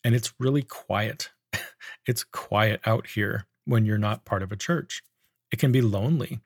and 0.05 0.15
it's 0.15 0.33
really 0.39 0.63
quiet. 0.63 1.31
it's 2.07 2.23
quiet 2.23 2.81
out 2.87 3.09
here 3.09 3.49
when 3.65 3.85
you're 3.85 3.99
not 3.99 4.25
part 4.25 4.45
of 4.45 4.53
a 4.53 4.57
church. 4.57 5.03
It 5.51 5.59
can 5.59 5.73
be 5.73 5.81
lonely. 5.81 6.39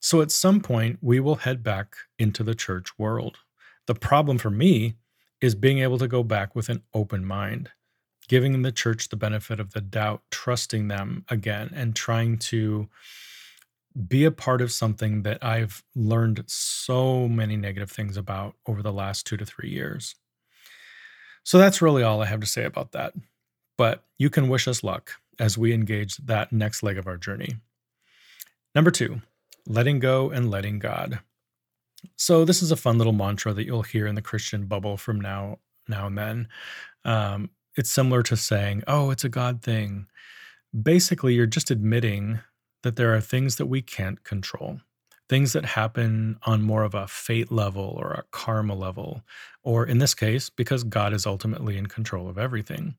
So 0.00 0.22
at 0.22 0.30
some 0.30 0.62
point, 0.62 1.00
we 1.02 1.20
will 1.20 1.34
head 1.34 1.62
back 1.62 1.96
into 2.18 2.42
the 2.44 2.54
church 2.54 2.98
world. 2.98 3.40
The 3.86 3.94
problem 3.94 4.38
for 4.38 4.48
me 4.48 4.94
is 5.42 5.54
being 5.54 5.80
able 5.80 5.98
to 5.98 6.08
go 6.08 6.22
back 6.22 6.56
with 6.56 6.70
an 6.70 6.82
open 6.94 7.26
mind 7.26 7.68
giving 8.26 8.62
the 8.62 8.72
church 8.72 9.10
the 9.10 9.16
benefit 9.16 9.60
of 9.60 9.74
the 9.74 9.82
doubt, 9.82 10.22
trusting 10.30 10.88
them 10.88 11.26
again, 11.28 11.70
and 11.74 11.94
trying 11.94 12.38
to 12.38 12.88
be 14.08 14.24
a 14.24 14.30
part 14.30 14.62
of 14.62 14.72
something 14.72 15.24
that 15.24 15.44
I've 15.44 15.84
learned 15.94 16.42
so 16.46 17.28
many 17.28 17.58
negative 17.58 17.90
things 17.90 18.16
about 18.16 18.54
over 18.66 18.80
the 18.82 18.94
last 18.94 19.26
two 19.26 19.36
to 19.36 19.44
three 19.44 19.68
years. 19.68 20.14
So 21.44 21.58
that's 21.58 21.82
really 21.82 22.02
all 22.02 22.22
I 22.22 22.26
have 22.26 22.40
to 22.40 22.46
say 22.46 22.64
about 22.64 22.92
that. 22.92 23.14
But 23.76 24.04
you 24.18 24.30
can 24.30 24.48
wish 24.48 24.66
us 24.66 24.82
luck 24.82 25.12
as 25.38 25.58
we 25.58 25.72
engage 25.72 26.16
that 26.18 26.52
next 26.52 26.82
leg 26.82 26.98
of 26.98 27.06
our 27.06 27.16
journey. 27.16 27.56
Number 28.74 28.90
two, 28.90 29.22
letting 29.66 29.98
go 29.98 30.30
and 30.30 30.50
letting 30.50 30.78
God. 30.78 31.20
So 32.16 32.44
this 32.44 32.62
is 32.62 32.70
a 32.70 32.76
fun 32.76 32.98
little 32.98 33.12
mantra 33.12 33.52
that 33.52 33.64
you'll 33.64 33.82
hear 33.82 34.06
in 34.06 34.14
the 34.14 34.22
Christian 34.22 34.66
bubble 34.66 34.96
from 34.96 35.20
now 35.20 35.58
now 35.88 36.06
and 36.06 36.16
then. 36.16 36.48
Um, 37.04 37.50
it's 37.76 37.90
similar 37.90 38.22
to 38.24 38.36
saying, 38.36 38.82
oh, 38.86 39.10
it's 39.10 39.24
a 39.24 39.28
God 39.28 39.62
thing. 39.62 40.06
Basically, 40.80 41.34
you're 41.34 41.46
just 41.46 41.70
admitting 41.70 42.40
that 42.82 42.96
there 42.96 43.14
are 43.14 43.20
things 43.20 43.56
that 43.56 43.66
we 43.66 43.82
can't 43.82 44.22
control, 44.24 44.80
things 45.28 45.52
that 45.54 45.64
happen 45.64 46.38
on 46.44 46.62
more 46.62 46.82
of 46.82 46.94
a 46.94 47.08
fate 47.08 47.50
level 47.50 47.96
or 47.98 48.12
a 48.12 48.24
karma 48.30 48.74
level, 48.74 49.22
or 49.62 49.86
in 49.86 49.98
this 49.98 50.14
case, 50.14 50.50
because 50.50 50.84
God 50.84 51.12
is 51.12 51.26
ultimately 51.26 51.76
in 51.78 51.86
control 51.86 52.28
of 52.28 52.38
everything. 52.38 52.96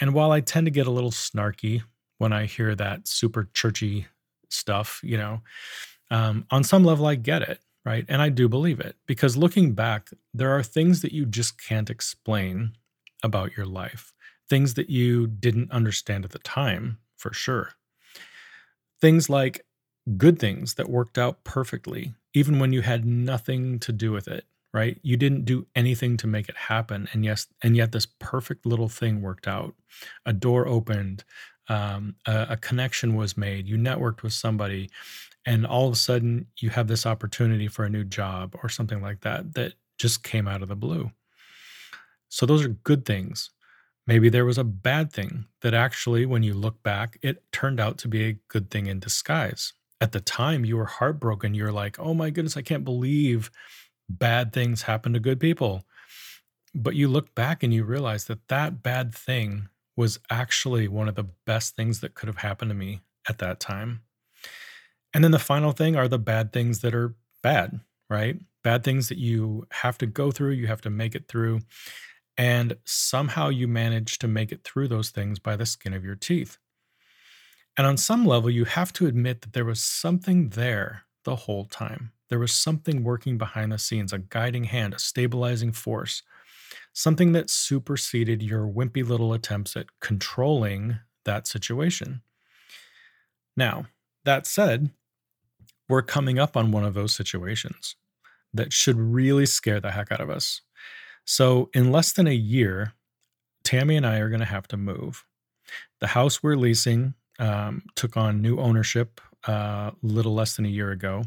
And 0.00 0.14
while 0.14 0.30
I 0.30 0.40
tend 0.40 0.66
to 0.66 0.70
get 0.70 0.86
a 0.86 0.90
little 0.90 1.10
snarky 1.10 1.82
when 2.18 2.32
I 2.32 2.46
hear 2.46 2.74
that 2.74 3.08
super 3.08 3.48
churchy 3.54 4.06
stuff, 4.50 5.00
you 5.02 5.16
know, 5.16 5.40
um, 6.10 6.46
on 6.50 6.64
some 6.64 6.84
level, 6.84 7.06
I 7.06 7.14
get 7.14 7.42
it, 7.42 7.60
right? 7.84 8.04
And 8.08 8.20
I 8.20 8.28
do 8.28 8.48
believe 8.48 8.80
it 8.80 8.96
because 9.06 9.36
looking 9.36 9.72
back, 9.72 10.10
there 10.34 10.50
are 10.50 10.62
things 10.62 11.00
that 11.02 11.12
you 11.12 11.24
just 11.24 11.60
can't 11.60 11.88
explain 11.88 12.72
about 13.22 13.56
your 13.56 13.66
life, 13.66 14.12
things 14.48 14.74
that 14.74 14.90
you 14.90 15.26
didn't 15.26 15.70
understand 15.70 16.24
at 16.24 16.32
the 16.32 16.38
time, 16.40 16.98
for 17.16 17.32
sure. 17.32 17.70
Things 19.00 19.30
like 19.30 19.64
good 20.16 20.38
things 20.38 20.74
that 20.74 20.88
worked 20.88 21.18
out 21.18 21.44
perfectly, 21.44 22.14
even 22.34 22.58
when 22.58 22.72
you 22.72 22.82
had 22.82 23.04
nothing 23.04 23.78
to 23.80 23.92
do 23.92 24.12
with 24.12 24.28
it, 24.28 24.44
right? 24.74 24.98
You 25.02 25.16
didn't 25.16 25.44
do 25.44 25.66
anything 25.76 26.16
to 26.18 26.26
make 26.26 26.48
it 26.48 26.56
happen. 26.56 27.08
And 27.12 27.24
yes, 27.24 27.46
and 27.62 27.76
yet 27.76 27.92
this 27.92 28.06
perfect 28.18 28.66
little 28.66 28.88
thing 28.88 29.22
worked 29.22 29.46
out. 29.46 29.74
A 30.26 30.32
door 30.32 30.66
opened, 30.66 31.24
um, 31.68 32.16
a, 32.26 32.46
a 32.50 32.56
connection 32.56 33.14
was 33.14 33.36
made, 33.36 33.68
you 33.68 33.76
networked 33.76 34.22
with 34.22 34.32
somebody, 34.32 34.90
and 35.46 35.66
all 35.66 35.86
of 35.86 35.92
a 35.92 35.96
sudden 35.96 36.46
you 36.58 36.70
have 36.70 36.88
this 36.88 37.06
opportunity 37.06 37.68
for 37.68 37.84
a 37.84 37.90
new 37.90 38.04
job 38.04 38.56
or 38.62 38.68
something 38.68 39.02
like 39.02 39.20
that 39.20 39.54
that 39.54 39.74
just 39.98 40.24
came 40.24 40.48
out 40.48 40.62
of 40.62 40.68
the 40.68 40.76
blue. 40.76 41.10
So 42.28 42.46
those 42.46 42.64
are 42.64 42.68
good 42.68 43.04
things. 43.04 43.50
Maybe 44.06 44.28
there 44.28 44.44
was 44.44 44.58
a 44.58 44.64
bad 44.64 45.12
thing 45.12 45.46
that 45.60 45.74
actually, 45.74 46.26
when 46.26 46.42
you 46.42 46.54
look 46.54 46.82
back, 46.82 47.18
it 47.22 47.44
turned 47.52 47.78
out 47.78 47.98
to 47.98 48.08
be 48.08 48.24
a 48.24 48.38
good 48.48 48.70
thing 48.70 48.86
in 48.86 48.98
disguise. 48.98 49.74
At 50.02 50.10
the 50.10 50.20
time, 50.20 50.64
you 50.64 50.76
were 50.76 50.86
heartbroken. 50.86 51.54
You're 51.54 51.70
like, 51.70 51.96
oh 52.00 52.12
my 52.12 52.30
goodness, 52.30 52.56
I 52.56 52.62
can't 52.62 52.84
believe 52.84 53.52
bad 54.08 54.52
things 54.52 54.82
happen 54.82 55.12
to 55.12 55.20
good 55.20 55.38
people. 55.38 55.84
But 56.74 56.96
you 56.96 57.06
look 57.06 57.36
back 57.36 57.62
and 57.62 57.72
you 57.72 57.84
realize 57.84 58.24
that 58.24 58.48
that 58.48 58.82
bad 58.82 59.14
thing 59.14 59.68
was 59.96 60.18
actually 60.28 60.88
one 60.88 61.08
of 61.08 61.14
the 61.14 61.28
best 61.46 61.76
things 61.76 62.00
that 62.00 62.14
could 62.14 62.26
have 62.26 62.38
happened 62.38 62.70
to 62.70 62.74
me 62.74 63.00
at 63.28 63.38
that 63.38 63.60
time. 63.60 64.00
And 65.14 65.22
then 65.22 65.30
the 65.30 65.38
final 65.38 65.70
thing 65.70 65.94
are 65.94 66.08
the 66.08 66.18
bad 66.18 66.52
things 66.52 66.80
that 66.80 66.96
are 66.96 67.14
bad, 67.40 67.78
right? 68.10 68.40
Bad 68.64 68.82
things 68.82 69.08
that 69.08 69.18
you 69.18 69.68
have 69.70 69.98
to 69.98 70.06
go 70.06 70.32
through, 70.32 70.50
you 70.52 70.66
have 70.66 70.80
to 70.80 70.90
make 70.90 71.14
it 71.14 71.28
through. 71.28 71.60
And 72.36 72.76
somehow 72.84 73.50
you 73.50 73.68
manage 73.68 74.18
to 74.18 74.26
make 74.26 74.50
it 74.50 74.64
through 74.64 74.88
those 74.88 75.10
things 75.10 75.38
by 75.38 75.54
the 75.54 75.66
skin 75.66 75.94
of 75.94 76.04
your 76.04 76.16
teeth. 76.16 76.58
And 77.76 77.86
on 77.86 77.96
some 77.96 78.26
level, 78.26 78.50
you 78.50 78.64
have 78.64 78.92
to 78.94 79.06
admit 79.06 79.40
that 79.42 79.52
there 79.52 79.64
was 79.64 79.80
something 79.80 80.50
there 80.50 81.04
the 81.24 81.36
whole 81.36 81.64
time. 81.64 82.12
There 82.28 82.38
was 82.38 82.52
something 82.52 83.04
working 83.04 83.38
behind 83.38 83.72
the 83.72 83.78
scenes, 83.78 84.12
a 84.12 84.18
guiding 84.18 84.64
hand, 84.64 84.94
a 84.94 84.98
stabilizing 84.98 85.72
force, 85.72 86.22
something 86.92 87.32
that 87.32 87.50
superseded 87.50 88.42
your 88.42 88.66
wimpy 88.66 89.06
little 89.06 89.32
attempts 89.32 89.76
at 89.76 89.86
controlling 90.00 90.98
that 91.24 91.46
situation. 91.46 92.22
Now, 93.56 93.86
that 94.24 94.46
said, 94.46 94.90
we're 95.88 96.02
coming 96.02 96.38
up 96.38 96.56
on 96.56 96.72
one 96.72 96.84
of 96.84 96.94
those 96.94 97.14
situations 97.14 97.96
that 98.54 98.72
should 98.72 98.98
really 98.98 99.46
scare 99.46 99.80
the 99.80 99.90
heck 99.90 100.12
out 100.12 100.20
of 100.20 100.30
us. 100.30 100.62
So, 101.24 101.70
in 101.74 101.92
less 101.92 102.12
than 102.12 102.26
a 102.26 102.34
year, 102.34 102.94
Tammy 103.62 103.96
and 103.96 104.06
I 104.06 104.18
are 104.18 104.28
going 104.28 104.40
to 104.40 104.46
have 104.46 104.68
to 104.68 104.76
move. 104.76 105.24
The 106.00 106.08
house 106.08 106.42
we're 106.42 106.56
leasing 106.56 107.14
um, 107.38 107.82
took 107.94 108.16
on 108.16 108.42
new 108.42 108.58
ownership 108.58 109.20
a 109.46 109.50
uh, 109.50 109.90
little 110.02 110.34
less 110.34 110.56
than 110.56 110.64
a 110.64 110.68
year 110.68 110.90
ago. 110.90 111.24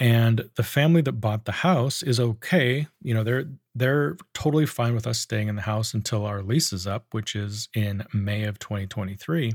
And 0.00 0.50
the 0.56 0.64
family 0.64 1.02
that 1.02 1.20
bought 1.20 1.44
the 1.44 1.52
house 1.52 2.02
is 2.02 2.18
okay. 2.18 2.88
You 3.00 3.14
know, 3.14 3.22
they're 3.22 3.44
they're 3.76 4.16
totally 4.32 4.66
fine 4.66 4.94
with 4.94 5.06
us 5.06 5.20
staying 5.20 5.46
in 5.46 5.54
the 5.54 5.62
house 5.62 5.94
until 5.94 6.26
our 6.26 6.42
lease 6.42 6.72
is 6.72 6.86
up, 6.86 7.06
which 7.12 7.36
is 7.36 7.68
in 7.74 8.04
May 8.12 8.42
of 8.44 8.58
2023. 8.58 9.52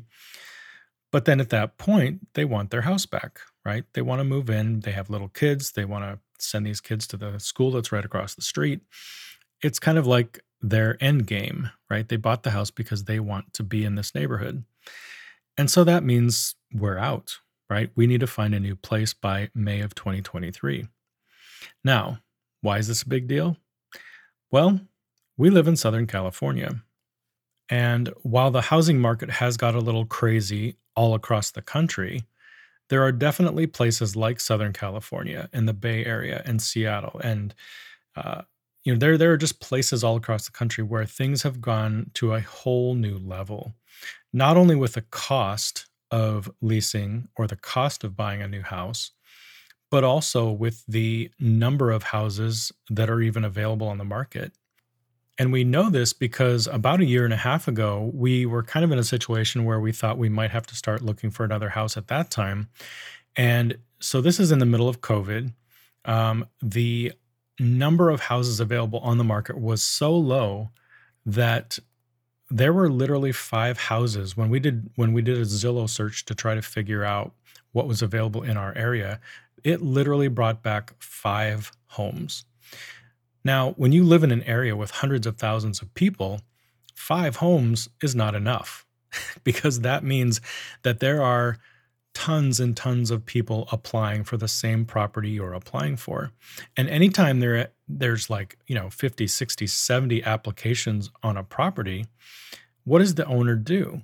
But 1.12 1.26
then 1.26 1.42
at 1.42 1.50
that 1.50 1.78
point, 1.78 2.28
they 2.36 2.46
want 2.46 2.70
their 2.70 2.84
house 2.84 3.06
back, 3.06 3.40
right? 3.66 3.84
They 3.94 4.02
want 4.02 4.20
to 4.20 4.24
move 4.24 4.50
in. 4.50 4.82
They 4.82 4.92
have 4.92 5.10
little 5.10 5.28
kids. 5.28 5.72
They 5.74 5.84
want 5.84 6.06
to 6.06 6.20
send 6.40 6.66
these 6.66 6.80
kids 6.80 7.06
to 7.08 7.18
the 7.18 7.38
school 7.40 7.72
that's 7.72 7.92
right 7.92 8.06
across 8.06 8.36
the 8.36 8.42
street 8.42 8.82
it's 9.62 9.80
kind 9.80 9.98
of 9.98 10.08
like 10.08 10.44
their 10.62 11.02
end 11.02 11.28
game, 11.28 11.70
right? 11.90 12.08
They 12.08 12.18
bought 12.18 12.44
the 12.44 12.52
house 12.52 12.72
because 12.72 13.06
they 13.06 13.20
want 13.20 13.54
to 13.54 13.64
be 13.64 13.86
in 13.86 13.96
this 13.96 14.14
neighborhood. 14.14 14.64
And 15.60 15.70
so 15.70 15.84
that 15.84 16.06
means 16.06 16.56
we're 16.74 16.98
out, 16.98 17.36
right? 17.70 17.92
We 17.94 18.08
need 18.08 18.22
to 18.22 18.28
find 18.28 18.56
a 18.56 18.62
new 18.62 18.78
place 18.78 19.14
by 19.14 19.50
May 19.54 19.82
of 19.82 19.94
2023. 19.94 20.88
Now, 21.84 22.20
why 22.62 22.78
is 22.78 22.88
this 22.88 23.02
a 23.02 23.10
big 23.10 23.28
deal? 23.28 23.58
Well, 24.52 24.80
we 25.36 25.50
live 25.50 25.68
in 25.68 25.76
Southern 25.76 26.08
California. 26.08 26.82
And 27.68 28.14
while 28.22 28.52
the 28.52 28.62
housing 28.62 29.02
market 29.02 29.30
has 29.30 29.58
got 29.58 29.76
a 29.76 29.82
little 29.82 30.06
crazy 30.06 30.78
all 30.96 31.14
across 31.14 31.52
the 31.52 31.62
country, 31.62 32.24
there 32.88 33.04
are 33.04 33.12
definitely 33.12 33.68
places 33.68 34.16
like 34.16 34.40
Southern 34.40 34.72
California 34.72 35.50
and 35.52 35.68
the 35.68 35.74
Bay 35.74 36.06
Area 36.06 36.42
and 36.46 36.62
Seattle 36.62 37.20
and 37.22 37.54
uh, 38.16 38.44
you 38.86 38.94
know 38.94 38.98
there 38.98 39.18
there 39.18 39.34
are 39.34 39.38
just 39.38 39.60
places 39.60 40.04
all 40.04 40.16
across 40.16 40.46
the 40.46 40.52
country 40.52 40.84
where 40.84 41.06
things 41.06 41.44
have 41.44 41.62
gone 41.62 42.10
to 42.16 42.34
a 42.34 42.42
whole 42.42 42.96
new 42.96 43.18
level 43.18 43.74
not 44.34 44.58
only 44.58 44.76
with 44.76 44.94
the 44.94 45.02
cost 45.02 45.88
of 46.12 46.50
leasing 46.62 47.28
or 47.36 47.48
the 47.48 47.56
cost 47.56 48.04
of 48.04 48.16
buying 48.16 48.42
a 48.42 48.48
new 48.48 48.62
house 48.62 49.12
but 49.90 50.04
also 50.04 50.52
with 50.52 50.86
the 50.88 51.32
number 51.40 51.92
of 51.92 52.04
houses 52.04 52.72
that 52.90 53.10
are 53.10 53.22
even 53.22 53.44
available 53.44 53.88
on 53.88 53.98
the 53.98 54.06
market. 54.06 54.54
And 55.38 55.52
we 55.52 55.64
know 55.64 55.90
this 55.90 56.14
because 56.14 56.68
about 56.68 57.00
a 57.00 57.06
year 57.06 57.24
and 57.24 57.34
a 57.34 57.38
half 57.38 57.68
ago 57.68 58.12
we 58.14 58.46
were 58.46 58.62
kind 58.62 58.84
of 58.84 58.92
in 58.92 59.00
a 59.00 59.04
situation 59.04 59.66
where 59.66 59.80
we 59.80 59.92
thought 59.92 60.18
we 60.18 60.30
might 60.30 60.52
have 60.52 60.68
to 60.68 60.76
start 60.76 61.02
looking 61.02 61.32
for 61.32 61.44
another 61.44 61.70
house 61.70 61.98
at 61.98 62.08
that 62.08 62.30
time. 62.30 62.70
And 63.36 63.78
so 64.00 64.22
this 64.22 64.40
is 64.40 64.52
in 64.52 64.60
the 64.60 64.66
middle 64.66 64.90
of 64.90 65.02
covid. 65.02 65.54
Um, 66.06 66.46
the 66.62 67.14
number 67.60 68.10
of 68.10 68.22
houses 68.22 68.60
available 68.60 69.00
on 69.00 69.18
the 69.18 69.24
market 69.24 69.60
was 69.60 69.84
so 69.84 70.16
low 70.16 70.70
that 71.26 71.80
there 72.50 72.74
were 72.74 72.90
literally 72.90 73.32
five 73.32 73.78
houses. 73.78 74.36
When 74.36 74.50
we 74.50 74.60
did 74.60 74.90
when 74.96 75.14
we 75.14 75.22
did 75.22 75.38
a 75.38 75.42
Zillow 75.42 75.90
search 75.90 76.26
to 76.26 76.36
try 76.36 76.56
to 76.56 76.62
figure 76.62 77.04
out 77.04 77.34
what 77.72 77.88
was 77.88 78.02
available 78.02 78.42
in 78.42 78.58
our 78.58 78.76
area 78.76 79.20
it 79.64 79.82
literally 79.82 80.28
brought 80.28 80.64
back 80.64 80.94
five 81.00 81.72
homes. 81.88 82.46
Now, 83.44 83.72
when 83.72 83.92
you 83.92 84.04
live 84.04 84.24
in 84.24 84.32
an 84.32 84.44
area 84.44 84.76
with 84.76 84.92
hundreds 84.92 85.26
of 85.26 85.38
thousands 85.38 85.82
of 85.82 85.94
people, 85.94 86.42
five 86.94 87.38
homes 87.38 87.90
is 88.02 88.16
not 88.16 88.36
enough 88.36 88.86
because 89.44 89.82
that 89.82 90.04
means 90.04 90.42
that 90.84 91.00
there 91.00 91.22
are 91.22 91.58
tons 92.14 92.60
and 92.60 92.76
tons 92.76 93.12
of 93.12 93.26
people 93.26 93.68
applying 93.72 94.24
for 94.24 94.38
the 94.38 94.48
same 94.48 94.86
property 94.86 95.30
you're 95.30 95.54
applying 95.54 95.96
for. 95.96 96.32
And 96.76 96.90
anytime 96.90 97.40
there 97.40 97.72
there's 97.88 98.30
like, 98.30 98.58
you 98.68 98.76
know, 98.76 98.90
50, 98.90 99.28
60, 99.28 99.68
70 99.68 100.24
applications 100.24 101.12
on 101.24 101.38
a 101.38 101.44
property, 101.44 102.06
what 102.84 103.00
does 103.00 103.16
the 103.16 103.26
owner 103.26 103.56
do? 103.56 104.02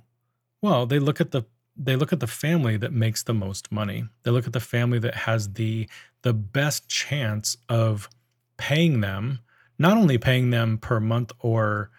Well, 0.62 0.86
they 0.86 0.98
look 0.98 1.20
at 1.20 1.30
the 1.30 1.42
they 1.78 1.94
look 1.94 2.12
at 2.12 2.20
the 2.20 2.26
family 2.26 2.78
that 2.78 2.92
makes 2.92 3.22
the 3.22 3.34
most 3.34 3.70
money. 3.70 4.06
They 4.22 4.30
look 4.30 4.46
at 4.46 4.54
the 4.54 4.60
family 4.60 4.98
that 5.00 5.14
has 5.14 5.52
the 5.54 5.88
the 6.22 6.32
best 6.32 6.88
chance 6.88 7.56
of 7.68 8.08
paying 8.56 9.00
them, 9.00 9.40
not 9.78 9.98
only 9.98 10.16
paying 10.16 10.50
them 10.50 10.78
per 10.78 11.00
month 11.00 11.32
or 11.40 11.90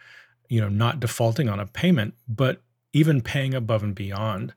you 0.49 0.61
know, 0.61 0.69
not 0.69 0.99
defaulting 0.99 1.49
on 1.49 1.59
a 1.59 1.65
payment, 1.65 2.13
but 2.27 2.61
even 2.97 3.21
paying 3.21 3.53
above 3.53 3.83
and 3.83 3.93
beyond. 3.93 4.55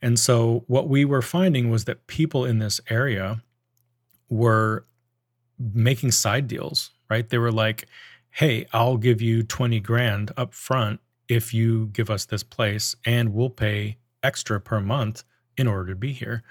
And 0.00 0.18
so 0.18 0.64
what 0.68 0.88
we 0.88 1.04
were 1.04 1.20
finding 1.20 1.70
was 1.70 1.84
that 1.84 2.06
people 2.06 2.46
in 2.46 2.58
this 2.58 2.80
area 2.88 3.42
were 4.30 4.86
making 5.58 6.10
side 6.12 6.48
deals, 6.48 6.92
right? 7.10 7.28
They 7.28 7.36
were 7.36 7.52
like, 7.52 7.86
"Hey, 8.30 8.66
I'll 8.72 8.96
give 8.96 9.20
you 9.20 9.42
20 9.42 9.80
grand 9.80 10.32
up 10.36 10.54
front 10.54 11.00
if 11.28 11.52
you 11.52 11.90
give 11.92 12.08
us 12.08 12.24
this 12.24 12.42
place 12.42 12.96
and 13.04 13.34
we'll 13.34 13.50
pay 13.50 13.98
extra 14.22 14.60
per 14.60 14.80
month 14.80 15.22
in 15.58 15.68
order 15.68 15.90
to 15.92 15.96
be 15.96 16.12
here." 16.12 16.42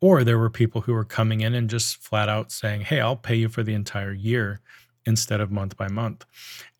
Or 0.00 0.22
there 0.22 0.38
were 0.38 0.50
people 0.50 0.82
who 0.82 0.94
were 0.94 1.04
coming 1.04 1.40
in 1.40 1.52
and 1.52 1.68
just 1.68 1.96
flat 1.96 2.28
out 2.28 2.52
saying, 2.52 2.82
"Hey, 2.82 3.00
I'll 3.00 3.16
pay 3.16 3.34
you 3.36 3.48
for 3.48 3.64
the 3.64 3.74
entire 3.74 4.12
year 4.12 4.60
instead 5.06 5.40
of 5.40 5.50
month 5.50 5.76
by 5.76 5.88
month." 5.88 6.26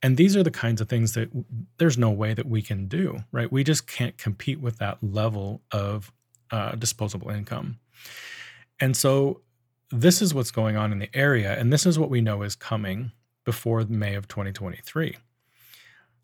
And 0.02 0.16
these 0.16 0.36
are 0.36 0.42
the 0.42 0.50
kinds 0.50 0.80
of 0.80 0.88
things 0.88 1.14
that 1.14 1.30
there's 1.78 1.96
no 1.98 2.10
way 2.10 2.34
that 2.34 2.46
we 2.46 2.62
can 2.62 2.88
do, 2.88 3.24
right? 3.32 3.50
We 3.50 3.64
just 3.64 3.86
can't 3.86 4.18
compete 4.18 4.60
with 4.60 4.78
that 4.78 4.98
level 5.02 5.62
of 5.72 6.12
uh, 6.50 6.72
disposable 6.72 7.30
income. 7.30 7.78
And 8.80 8.96
so 8.96 9.40
this 9.90 10.20
is 10.20 10.34
what's 10.34 10.50
going 10.50 10.76
on 10.76 10.92
in 10.92 10.98
the 10.98 11.14
area, 11.14 11.58
and 11.58 11.72
this 11.72 11.86
is 11.86 11.98
what 11.98 12.10
we 12.10 12.20
know 12.20 12.42
is 12.42 12.54
coming 12.54 13.12
before 13.44 13.84
May 13.84 14.14
of 14.14 14.28
2023. 14.28 15.16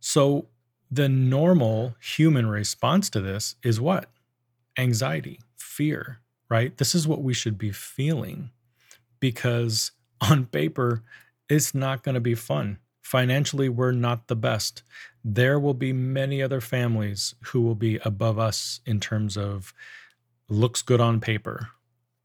So 0.01 0.49
the 0.91 1.09
normal 1.09 1.95
human 2.01 2.47
response 2.47 3.09
to 3.11 3.21
this 3.21 3.57
is 3.63 3.81
what? 3.81 4.11
Anxiety, 4.77 5.41
fear, 5.57 6.19
right? 6.51 6.77
This 6.77 6.95
is 6.95 7.09
what 7.09 7.23
we 7.23 7.33
should 7.33 7.57
be 7.57 7.71
feeling 7.71 8.51
because 9.21 9.93
on 10.21 10.47
paper, 10.47 11.03
it's 11.53 11.75
not 11.75 12.03
going 12.03 12.15
to 12.15 12.21
be 12.21 12.35
fun. 12.35 12.79
Financially, 13.03 13.69
we're 13.69 13.93
not 13.93 14.29
the 14.29 14.37
best. 14.37 14.83
There 15.23 15.59
will 15.61 15.75
be 15.75 15.93
many 15.93 16.43
other 16.43 16.63
families 16.63 17.35
who 17.47 17.61
will 17.61 17.75
be 17.75 17.99
above 18.05 18.39
us 18.39 18.81
in 18.87 19.01
terms 19.01 19.37
of 19.37 19.75
looks 20.49 20.81
good 20.81 21.01
on 21.01 21.21
paper. 21.21 21.69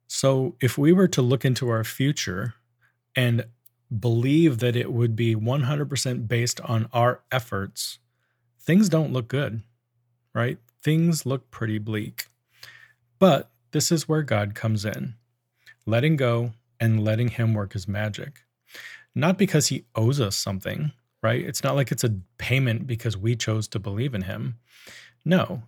So, 0.08 0.56
if 0.62 0.78
we 0.78 0.94
were 0.94 1.10
to 1.10 1.22
look 1.22 1.44
into 1.44 1.68
our 1.68 1.84
future 1.84 2.54
and 3.16 3.46
believe 4.00 4.60
that 4.60 4.78
it 4.78 4.94
would 4.94 5.16
be 5.16 5.36
100% 5.36 6.28
based 6.28 6.62
on 6.62 6.88
our 6.94 7.22
efforts, 7.30 8.00
things 8.58 8.88
don't 8.88 9.12
look 9.12 9.28
good, 9.28 9.62
right? 10.34 10.58
Things 10.82 11.26
look 11.26 11.52
pretty 11.52 11.80
bleak. 11.80 12.28
But 13.20 13.50
this 13.72 13.92
is 13.92 14.08
where 14.08 14.24
God 14.24 14.56
comes 14.56 14.86
in, 14.86 15.16
letting 15.86 16.16
go 16.16 16.54
and 16.80 17.04
letting 17.04 17.28
Him 17.28 17.54
work 17.54 17.74
His 17.74 17.90
magic. 17.90 18.44
Not 19.18 19.38
because 19.38 19.68
He 19.68 19.86
owes 19.96 20.22
us 20.22 20.36
something, 20.36 20.92
right? 21.22 21.44
It's 21.44 21.64
not 21.64 21.76
like 21.76 21.92
it's 21.92 22.04
a 22.04 22.16
payment 22.38 22.88
because 22.88 23.18
we 23.18 23.36
chose 23.36 23.68
to 23.70 23.80
believe 23.80 24.14
in 24.14 24.24
Him. 24.24 24.58
No, 25.26 25.64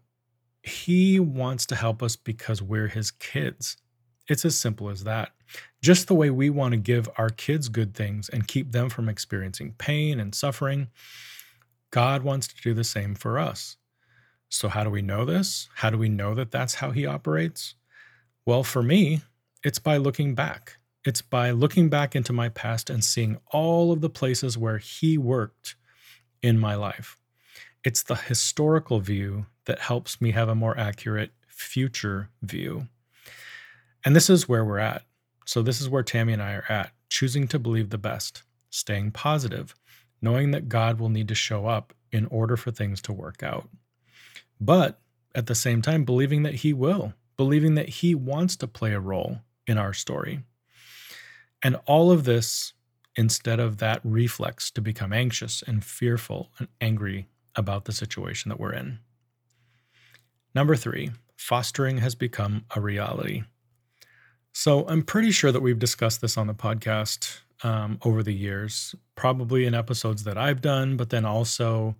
he 0.61 1.19
wants 1.19 1.65
to 1.67 1.75
help 1.75 2.03
us 2.03 2.15
because 2.15 2.61
we're 2.61 2.87
his 2.87 3.11
kids. 3.11 3.77
It's 4.27 4.45
as 4.45 4.59
simple 4.59 4.89
as 4.89 5.03
that. 5.05 5.31
Just 5.81 6.07
the 6.07 6.15
way 6.15 6.29
we 6.29 6.49
want 6.49 6.73
to 6.73 6.77
give 6.77 7.09
our 7.17 7.29
kids 7.29 7.69
good 7.69 7.95
things 7.95 8.29
and 8.29 8.47
keep 8.47 8.71
them 8.71 8.89
from 8.89 9.09
experiencing 9.09 9.73
pain 9.77 10.19
and 10.19 10.35
suffering, 10.35 10.89
God 11.91 12.23
wants 12.23 12.47
to 12.47 12.61
do 12.61 12.73
the 12.73 12.83
same 12.83 13.15
for 13.15 13.39
us. 13.39 13.77
So, 14.49 14.67
how 14.67 14.83
do 14.83 14.89
we 14.89 15.01
know 15.01 15.25
this? 15.25 15.69
How 15.75 15.89
do 15.89 15.97
we 15.97 16.09
know 16.09 16.35
that 16.35 16.51
that's 16.51 16.75
how 16.75 16.91
He 16.91 17.05
operates? 17.05 17.75
Well, 18.45 18.63
for 18.63 18.83
me, 18.83 19.21
it's 19.63 19.79
by 19.79 19.97
looking 19.97 20.35
back. 20.35 20.77
It's 21.09 21.23
by 21.23 21.49
looking 21.49 21.89
back 21.89 22.15
into 22.15 22.31
my 22.31 22.49
past 22.49 22.87
and 22.87 23.03
seeing 23.03 23.39
all 23.51 23.91
of 23.91 23.99
the 23.99 24.11
places 24.11 24.59
where 24.59 24.77
He 24.77 25.17
worked 25.17 25.73
in 26.43 26.59
my 26.59 26.75
life. 26.75 27.17
It's 27.83 28.03
the 28.03 28.13
historical 28.13 28.99
view 28.99 29.47
that 29.65 29.79
helps 29.79 30.21
me 30.21 30.33
have 30.33 30.49
a 30.49 30.53
more 30.53 30.77
accurate 30.77 31.31
future 31.47 32.29
view. 32.43 32.89
And 34.05 34.15
this 34.15 34.29
is 34.29 34.47
where 34.47 34.63
we're 34.63 34.77
at. 34.77 35.01
So, 35.47 35.63
this 35.63 35.81
is 35.81 35.89
where 35.89 36.03
Tammy 36.03 36.31
and 36.31 36.43
I 36.43 36.53
are 36.53 36.65
at, 36.69 36.91
choosing 37.09 37.47
to 37.47 37.57
believe 37.57 37.89
the 37.89 37.97
best, 37.97 38.43
staying 38.69 39.09
positive, 39.09 39.73
knowing 40.21 40.51
that 40.51 40.69
God 40.69 40.99
will 40.99 41.09
need 41.09 41.29
to 41.29 41.33
show 41.33 41.65
up 41.65 41.91
in 42.11 42.27
order 42.27 42.55
for 42.55 42.69
things 42.69 43.01
to 43.01 43.13
work 43.13 43.41
out. 43.41 43.67
But 44.61 44.99
at 45.33 45.47
the 45.47 45.55
same 45.55 45.81
time, 45.81 46.03
believing 46.03 46.43
that 46.43 46.53
He 46.53 46.71
will, 46.71 47.13
believing 47.35 47.73
that 47.73 47.89
He 47.89 48.13
wants 48.13 48.55
to 48.57 48.67
play 48.67 48.93
a 48.93 48.99
role 48.99 49.39
in 49.65 49.79
our 49.79 49.91
story. 49.91 50.43
And 51.63 51.77
all 51.85 52.11
of 52.11 52.23
this 52.23 52.73
instead 53.15 53.59
of 53.59 53.77
that 53.77 53.99
reflex 54.03 54.71
to 54.71 54.81
become 54.81 55.11
anxious 55.11 55.61
and 55.65 55.83
fearful 55.83 56.51
and 56.57 56.67
angry 56.79 57.27
about 57.55 57.85
the 57.85 57.91
situation 57.91 58.49
that 58.49 58.59
we're 58.59 58.73
in. 58.73 58.99
Number 60.55 60.75
three, 60.75 61.11
fostering 61.35 61.97
has 61.97 62.15
become 62.15 62.65
a 62.75 62.81
reality. 62.81 63.43
So 64.53 64.87
I'm 64.87 65.03
pretty 65.03 65.31
sure 65.31 65.51
that 65.51 65.61
we've 65.61 65.79
discussed 65.79 66.21
this 66.21 66.37
on 66.37 66.47
the 66.47 66.53
podcast 66.53 67.39
um, 67.63 67.99
over 68.03 68.23
the 68.23 68.33
years, 68.33 68.95
probably 69.15 69.65
in 69.65 69.73
episodes 69.73 70.23
that 70.23 70.37
I've 70.37 70.61
done, 70.61 70.97
but 70.97 71.09
then 71.09 71.25
also 71.25 71.95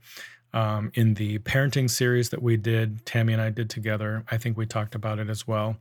um, 0.53 0.91
in 0.93 1.13
the 1.13 1.39
parenting 1.39 1.89
series 1.89 2.29
that 2.29 2.41
we 2.41 2.57
did, 2.57 3.05
Tammy 3.05 3.33
and 3.33 3.41
I 3.41 3.49
did 3.49 3.69
together. 3.69 4.23
I 4.31 4.37
think 4.37 4.57
we 4.57 4.65
talked 4.65 4.95
about 4.95 5.19
it 5.19 5.29
as 5.29 5.47
well. 5.47 5.77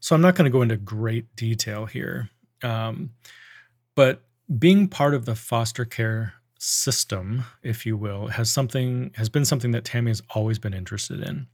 So 0.00 0.14
I'm 0.14 0.22
not 0.22 0.36
going 0.36 0.44
to 0.44 0.50
go 0.50 0.62
into 0.62 0.76
great 0.76 1.34
detail 1.34 1.86
here. 1.86 2.30
Um, 2.62 3.10
but 3.94 4.22
being 4.58 4.88
part 4.88 5.14
of 5.14 5.24
the 5.24 5.34
foster 5.34 5.84
care 5.84 6.34
system, 6.58 7.44
if 7.62 7.86
you 7.86 7.96
will, 7.96 8.28
has 8.28 8.50
something 8.50 9.12
has 9.16 9.28
been 9.28 9.44
something 9.44 9.70
that 9.72 9.84
Tammy 9.84 10.10
has 10.10 10.22
always 10.30 10.58
been 10.58 10.74
interested 10.74 11.20
in 11.20 11.46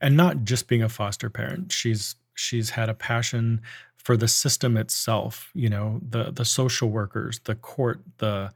and 0.00 0.16
not 0.16 0.44
just 0.44 0.68
being 0.68 0.82
a 0.82 0.88
foster 0.88 1.30
parent. 1.30 1.72
She's 1.72 2.16
she's 2.34 2.70
had 2.70 2.88
a 2.88 2.94
passion 2.94 3.60
for 3.96 4.16
the 4.16 4.28
system 4.28 4.76
itself, 4.76 5.50
you 5.54 5.68
know, 5.68 6.00
the 6.08 6.30
the 6.30 6.44
social 6.44 6.90
workers, 6.90 7.40
the 7.44 7.54
court, 7.54 8.00
the 8.18 8.50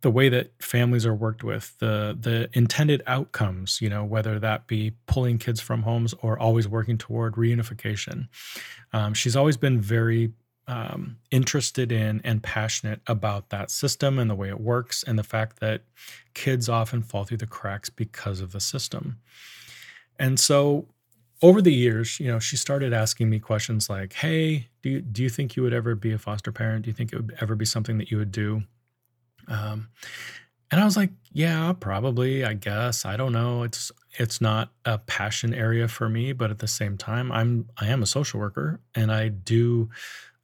the 0.00 0.10
way 0.10 0.28
that 0.28 0.52
families 0.62 1.04
are 1.04 1.14
worked 1.14 1.42
with, 1.42 1.76
the 1.78 2.16
the 2.18 2.48
intended 2.52 3.02
outcomes, 3.06 3.80
you 3.80 3.88
know, 3.88 4.04
whether 4.04 4.38
that 4.38 4.66
be 4.66 4.92
pulling 5.06 5.38
kids 5.38 5.60
from 5.60 5.82
homes 5.82 6.14
or 6.22 6.38
always 6.38 6.68
working 6.68 6.98
toward 6.98 7.34
reunification. 7.34 8.28
Um, 8.92 9.14
she's 9.14 9.36
always 9.36 9.56
been 9.56 9.80
very 9.80 10.32
um, 10.68 11.16
interested 11.30 11.90
in 11.90 12.20
and 12.22 12.42
passionate 12.42 13.00
about 13.06 13.48
that 13.48 13.70
system 13.70 14.18
and 14.18 14.30
the 14.30 14.34
way 14.34 14.48
it 14.48 14.60
works, 14.60 15.02
and 15.02 15.18
the 15.18 15.24
fact 15.24 15.60
that 15.60 15.82
kids 16.34 16.68
often 16.68 17.02
fall 17.02 17.24
through 17.24 17.38
the 17.38 17.46
cracks 17.46 17.90
because 17.90 18.40
of 18.40 18.52
the 18.52 18.60
system. 18.60 19.18
And 20.18 20.38
so 20.38 20.86
over 21.40 21.62
the 21.62 21.72
years, 21.72 22.20
you 22.20 22.28
know, 22.28 22.38
she 22.38 22.56
started 22.56 22.92
asking 22.92 23.30
me 23.30 23.38
questions 23.38 23.88
like, 23.88 24.12
"Hey, 24.12 24.68
do 24.82 24.90
you, 24.90 25.00
do 25.00 25.22
you 25.22 25.30
think 25.30 25.56
you 25.56 25.62
would 25.62 25.72
ever 25.72 25.94
be 25.94 26.12
a 26.12 26.18
foster 26.18 26.52
parent? 26.52 26.84
Do 26.84 26.90
you 26.90 26.94
think 26.94 27.12
it 27.12 27.16
would 27.16 27.36
ever 27.40 27.54
be 27.54 27.64
something 27.64 27.98
that 27.98 28.10
you 28.10 28.18
would 28.18 28.32
do?" 28.32 28.62
Um, 29.46 29.88
and 30.70 30.80
I 30.80 30.84
was 30.84 30.96
like, 30.96 31.10
"Yeah, 31.32 31.72
probably. 31.72 32.44
I 32.44 32.52
guess. 32.54 33.06
I 33.06 33.16
don't 33.16 33.32
know. 33.32 33.62
It's 33.62 33.90
it's 34.18 34.40
not 34.40 34.72
a 34.84 34.98
passion 34.98 35.54
area 35.54 35.88
for 35.88 36.08
me, 36.08 36.32
but 36.32 36.50
at 36.50 36.58
the 36.58 36.68
same 36.68 36.98
time, 36.98 37.32
I'm 37.32 37.68
I 37.78 37.86
am 37.86 38.02
a 38.02 38.06
social 38.06 38.40
worker, 38.40 38.80
and 38.94 39.10
I 39.10 39.28
do 39.28 39.88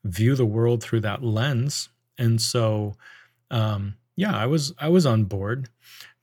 view 0.04 0.34
the 0.36 0.46
world 0.46 0.82
through 0.82 1.00
that 1.00 1.22
lens. 1.22 1.88
And 2.18 2.40
so, 2.40 2.94
um, 3.50 3.96
yeah, 4.16 4.36
I 4.36 4.46
was 4.46 4.72
I 4.78 4.88
was 4.88 5.06
on 5.06 5.24
board 5.24 5.68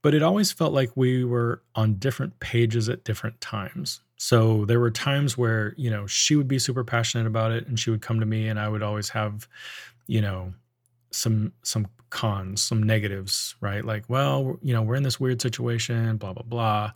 but 0.02 0.14
it 0.14 0.24
always 0.24 0.52
felt 0.52 0.74
like 0.74 0.92
we 0.96 1.24
were 1.24 1.62
on 1.76 1.96
different 1.96 2.40
pages 2.40 2.90
at 2.90 3.04
different 3.04 3.40
times. 3.40 4.02
So 4.18 4.66
there 4.66 4.80
were 4.80 4.92
times 4.92 5.38
where, 5.38 5.74
you 5.78 5.90
know, 5.90 6.08
she 6.08 6.36
would 6.36 6.48
be 6.48 6.60
super 6.60 6.84
passionate 6.84 7.28
about 7.28 7.52
it 7.52 7.68
and 7.68 7.80
she 7.80 7.90
would 7.90 8.02
come 8.02 8.20
to 8.20 8.26
me 8.26 8.48
and 8.48 8.60
I 8.60 8.68
would 8.68 8.84
always 8.84 9.10
have, 9.10 9.48
you 10.08 10.22
know, 10.22 10.54
some 11.12 11.54
some 11.64 11.88
cons, 12.10 12.62
some 12.62 12.84
negatives, 12.84 13.56
right? 13.62 13.86
Like, 13.86 14.06
well, 14.10 14.58
you 14.62 14.74
know, 14.74 14.82
we're 14.82 14.96
in 14.96 15.04
this 15.04 15.20
weird 15.20 15.42
situation, 15.42 16.18
blah 16.18 16.34
blah 16.34 16.44
blah. 16.44 16.92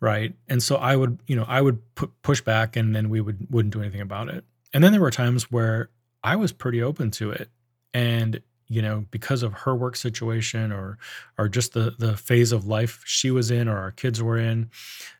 Right? 0.00 0.34
And 0.48 0.60
so 0.60 0.76
I 0.76 0.96
would, 0.96 1.20
you 1.28 1.36
know, 1.36 1.44
I 1.46 1.60
would 1.60 1.80
put 1.94 2.10
push 2.22 2.40
back 2.40 2.76
and 2.76 2.94
then 2.94 3.08
we 3.08 3.20
would 3.20 3.46
wouldn't 3.50 3.72
do 3.72 3.80
anything 3.80 4.00
about 4.00 4.28
it. 4.28 4.44
And 4.72 4.82
then 4.82 4.92
there 4.92 5.00
were 5.00 5.10
times 5.10 5.50
where 5.50 5.90
I 6.24 6.36
was 6.36 6.52
pretty 6.52 6.82
open 6.82 7.10
to 7.12 7.30
it. 7.30 7.50
And 7.92 8.40
you 8.68 8.80
know, 8.80 9.04
because 9.10 9.42
of 9.42 9.52
her 9.52 9.74
work 9.74 9.96
situation 9.96 10.72
or 10.72 10.96
or 11.36 11.46
just 11.46 11.74
the 11.74 11.94
the 11.98 12.16
phase 12.16 12.52
of 12.52 12.66
life 12.66 13.02
she 13.04 13.30
was 13.30 13.50
in 13.50 13.68
or 13.68 13.76
our 13.76 13.90
kids 13.90 14.22
were 14.22 14.38
in, 14.38 14.70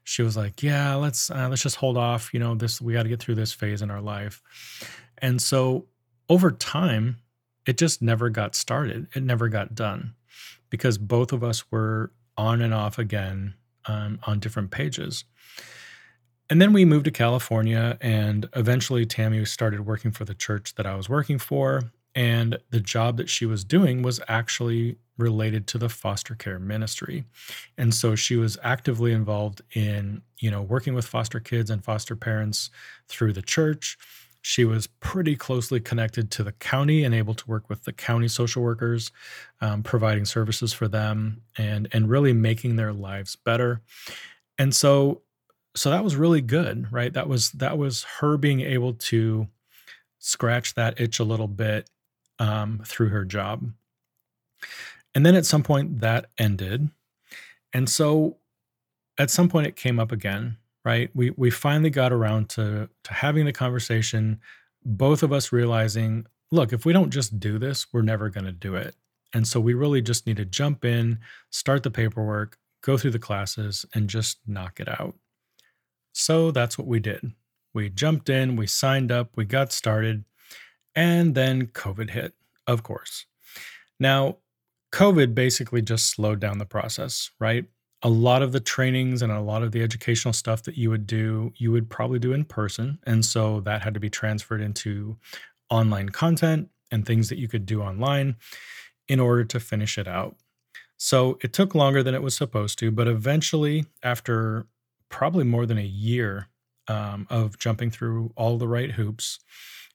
she 0.04 0.22
was 0.22 0.38
like, 0.38 0.62
"Yeah, 0.62 0.94
let's 0.94 1.30
uh, 1.30 1.48
let's 1.50 1.62
just 1.62 1.76
hold 1.76 1.98
off. 1.98 2.32
You 2.32 2.40
know, 2.40 2.54
this 2.54 2.80
we 2.80 2.94
got 2.94 3.02
to 3.02 3.10
get 3.10 3.20
through 3.20 3.34
this 3.34 3.52
phase 3.52 3.82
in 3.82 3.90
our 3.90 4.00
life." 4.00 4.42
And 5.18 5.42
so 5.42 5.86
over 6.30 6.50
time, 6.50 7.18
it 7.66 7.76
just 7.76 8.00
never 8.00 8.30
got 8.30 8.54
started. 8.54 9.08
It 9.14 9.22
never 9.22 9.48
got 9.48 9.74
done 9.74 10.14
because 10.70 10.96
both 10.96 11.30
of 11.30 11.44
us 11.44 11.70
were 11.70 12.10
on 12.38 12.62
and 12.62 12.72
off 12.72 12.98
again 12.98 13.54
um, 13.84 14.18
on 14.26 14.38
different 14.38 14.70
pages. 14.70 15.24
And 16.52 16.60
then 16.60 16.74
we 16.74 16.84
moved 16.84 17.06
to 17.06 17.10
California, 17.10 17.96
and 18.02 18.46
eventually 18.54 19.06
Tammy 19.06 19.42
started 19.46 19.86
working 19.86 20.10
for 20.10 20.26
the 20.26 20.34
church 20.34 20.74
that 20.74 20.84
I 20.84 20.94
was 20.94 21.08
working 21.08 21.38
for. 21.38 21.84
And 22.14 22.58
the 22.68 22.78
job 22.78 23.16
that 23.16 23.30
she 23.30 23.46
was 23.46 23.64
doing 23.64 24.02
was 24.02 24.20
actually 24.28 24.98
related 25.16 25.66
to 25.68 25.78
the 25.78 25.88
foster 25.88 26.34
care 26.34 26.58
ministry. 26.58 27.24
And 27.78 27.94
so 27.94 28.14
she 28.14 28.36
was 28.36 28.58
actively 28.62 29.12
involved 29.12 29.62
in, 29.72 30.20
you 30.40 30.50
know, 30.50 30.60
working 30.60 30.92
with 30.92 31.06
foster 31.06 31.40
kids 31.40 31.70
and 31.70 31.82
foster 31.82 32.16
parents 32.16 32.68
through 33.08 33.32
the 33.32 33.40
church. 33.40 33.96
She 34.42 34.66
was 34.66 34.86
pretty 34.86 35.36
closely 35.36 35.80
connected 35.80 36.30
to 36.32 36.44
the 36.44 36.52
county 36.52 37.02
and 37.02 37.14
able 37.14 37.32
to 37.32 37.48
work 37.48 37.70
with 37.70 37.84
the 37.84 37.94
county 37.94 38.28
social 38.28 38.62
workers, 38.62 39.10
um, 39.62 39.82
providing 39.82 40.26
services 40.26 40.74
for 40.74 40.86
them 40.86 41.40
and 41.56 41.88
and 41.94 42.10
really 42.10 42.34
making 42.34 42.76
their 42.76 42.92
lives 42.92 43.36
better. 43.36 43.80
And 44.58 44.74
so 44.74 45.22
so 45.74 45.90
that 45.90 46.04
was 46.04 46.16
really 46.16 46.40
good, 46.40 46.92
right? 46.92 47.12
That 47.12 47.28
was 47.28 47.50
that 47.52 47.78
was 47.78 48.04
her 48.20 48.36
being 48.36 48.60
able 48.60 48.94
to 48.94 49.48
scratch 50.18 50.74
that 50.74 51.00
itch 51.00 51.18
a 51.18 51.24
little 51.24 51.48
bit 51.48 51.88
um, 52.38 52.82
through 52.84 53.08
her 53.08 53.24
job. 53.24 53.70
And 55.14 55.26
then 55.26 55.34
at 55.34 55.46
some 55.46 55.62
point 55.62 56.00
that 56.00 56.26
ended. 56.38 56.90
And 57.72 57.88
so 57.88 58.38
at 59.18 59.30
some 59.30 59.48
point 59.48 59.66
it 59.66 59.76
came 59.76 59.98
up 59.98 60.12
again, 60.12 60.58
right? 60.84 61.10
We 61.14 61.30
we 61.36 61.50
finally 61.50 61.90
got 61.90 62.12
around 62.12 62.48
to 62.50 62.88
to 63.04 63.12
having 63.12 63.46
the 63.46 63.52
conversation, 63.52 64.40
both 64.84 65.22
of 65.22 65.32
us 65.32 65.52
realizing, 65.52 66.26
look, 66.50 66.72
if 66.72 66.84
we 66.84 66.92
don't 66.92 67.10
just 67.10 67.40
do 67.40 67.58
this, 67.58 67.86
we're 67.92 68.02
never 68.02 68.28
going 68.28 68.44
to 68.46 68.52
do 68.52 68.74
it. 68.74 68.94
And 69.34 69.46
so 69.48 69.60
we 69.60 69.72
really 69.72 70.02
just 70.02 70.26
need 70.26 70.36
to 70.36 70.44
jump 70.44 70.84
in, 70.84 71.18
start 71.50 71.82
the 71.82 71.90
paperwork, 71.90 72.58
go 72.82 72.98
through 72.98 73.12
the 73.12 73.18
classes 73.18 73.86
and 73.94 74.08
just 74.08 74.38
knock 74.46 74.78
it 74.78 74.88
out. 74.88 75.14
So 76.12 76.50
that's 76.50 76.78
what 76.78 76.86
we 76.86 77.00
did. 77.00 77.32
We 77.74 77.88
jumped 77.88 78.28
in, 78.28 78.56
we 78.56 78.66
signed 78.66 79.10
up, 79.10 79.30
we 79.34 79.44
got 79.44 79.72
started, 79.72 80.24
and 80.94 81.34
then 81.34 81.68
COVID 81.68 82.10
hit, 82.10 82.34
of 82.66 82.82
course. 82.82 83.26
Now, 83.98 84.38
COVID 84.92 85.34
basically 85.34 85.80
just 85.80 86.08
slowed 86.08 86.38
down 86.38 86.58
the 86.58 86.66
process, 86.66 87.30
right? 87.40 87.64
A 88.02 88.10
lot 88.10 88.42
of 88.42 88.52
the 88.52 88.60
trainings 88.60 89.22
and 89.22 89.32
a 89.32 89.40
lot 89.40 89.62
of 89.62 89.72
the 89.72 89.82
educational 89.82 90.34
stuff 90.34 90.64
that 90.64 90.76
you 90.76 90.90
would 90.90 91.06
do, 91.06 91.52
you 91.56 91.72
would 91.72 91.88
probably 91.88 92.18
do 92.18 92.32
in 92.32 92.44
person. 92.44 92.98
And 93.04 93.24
so 93.24 93.60
that 93.60 93.82
had 93.82 93.94
to 93.94 94.00
be 94.00 94.10
transferred 94.10 94.60
into 94.60 95.16
online 95.70 96.10
content 96.10 96.68
and 96.90 97.06
things 97.06 97.28
that 97.30 97.38
you 97.38 97.48
could 97.48 97.64
do 97.64 97.80
online 97.80 98.36
in 99.08 99.18
order 99.18 99.44
to 99.44 99.60
finish 99.60 99.96
it 99.96 100.06
out. 100.06 100.36
So 100.98 101.38
it 101.42 101.52
took 101.52 101.74
longer 101.74 102.02
than 102.02 102.14
it 102.14 102.22
was 102.22 102.36
supposed 102.36 102.78
to, 102.80 102.90
but 102.90 103.08
eventually, 103.08 103.86
after 104.02 104.66
probably 105.12 105.44
more 105.44 105.66
than 105.66 105.78
a 105.78 105.82
year 105.82 106.48
um, 106.88 107.28
of 107.30 107.58
jumping 107.58 107.92
through 107.92 108.32
all 108.34 108.58
the 108.58 108.66
right 108.66 108.92
hoops, 108.92 109.38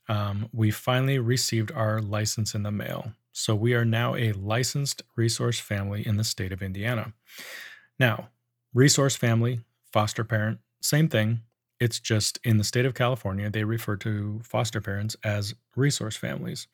um, 0.08 0.47
we 0.53 0.71
finally 0.71 1.19
received 1.19 1.71
our 1.73 1.99
license 2.01 2.56
in 2.56 2.63
the 2.63 2.71
mail. 2.71 3.12
So 3.34 3.53
we 3.53 3.73
are 3.73 3.84
now 3.84 4.15
a 4.15 4.32
licensed 4.32 5.01
resource 5.15 5.60
family 5.60 6.08
in 6.08 6.15
the 6.15 6.23
state 6.23 6.53
of 6.53 6.62
Indiana. 6.62 7.13
Now, 7.99 8.30
resource 8.73 9.15
family, 9.15 9.60
foster 9.91 10.23
parent, 10.23 10.60
same 10.82 11.10
thing. 11.10 11.41
It's 11.80 11.99
just 11.99 12.39
in 12.43 12.58
the 12.58 12.63
state 12.63 12.86
of 12.86 12.95
California, 12.95 13.49
they 13.51 13.63
refer 13.63 13.97
to 13.97 14.39
foster 14.43 14.82
parents 14.82 15.15
as 15.23 15.53
resource 15.75 16.15
families. 16.15 16.67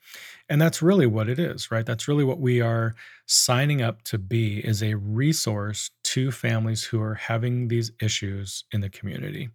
And 0.48 0.62
that's 0.62 0.82
really 0.82 1.08
what 1.08 1.28
it 1.28 1.40
is, 1.40 1.72
right? 1.72 1.86
That's 1.86 2.08
really 2.08 2.24
what 2.24 2.40
we 2.40 2.62
are 2.62 2.96
signing 3.26 3.82
up 3.82 4.04
to 4.04 4.18
be 4.18 4.60
is 4.60 4.82
a 4.82 4.94
resource 4.94 5.92
to 6.14 6.32
families 6.32 6.84
who 6.84 7.02
are 7.02 7.16
having 7.16 7.70
these 7.70 7.92
issues 8.00 8.66
in 8.72 8.82
the 8.82 8.90
community. 8.90 9.50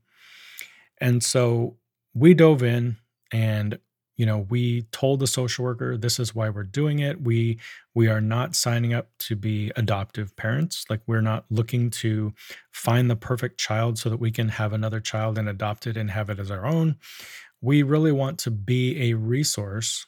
And 1.00 1.22
so 1.22 1.76
we 2.14 2.34
dove 2.34 2.64
in 2.64 2.96
and 3.32 3.78
you 4.16 4.26
know 4.26 4.38
we 4.50 4.82
told 4.90 5.20
the 5.20 5.28
social 5.28 5.64
worker 5.64 5.96
this 5.96 6.18
is 6.18 6.34
why 6.34 6.48
we're 6.48 6.64
doing 6.64 6.98
it. 6.98 7.22
We 7.22 7.60
we 7.94 8.08
are 8.08 8.20
not 8.20 8.56
signing 8.56 8.92
up 8.92 9.10
to 9.20 9.36
be 9.36 9.70
adoptive 9.76 10.34
parents. 10.34 10.84
Like 10.90 11.00
we're 11.06 11.20
not 11.20 11.44
looking 11.48 11.90
to 12.02 12.34
find 12.72 13.08
the 13.08 13.14
perfect 13.14 13.60
child 13.60 13.96
so 13.96 14.10
that 14.10 14.18
we 14.18 14.32
can 14.32 14.48
have 14.48 14.72
another 14.72 14.98
child 14.98 15.38
and 15.38 15.48
adopt 15.48 15.86
it 15.86 15.96
and 15.96 16.10
have 16.10 16.28
it 16.28 16.40
as 16.40 16.50
our 16.50 16.66
own. 16.66 16.96
We 17.60 17.84
really 17.84 18.12
want 18.12 18.40
to 18.40 18.50
be 18.50 19.10
a 19.10 19.14
resource 19.14 20.06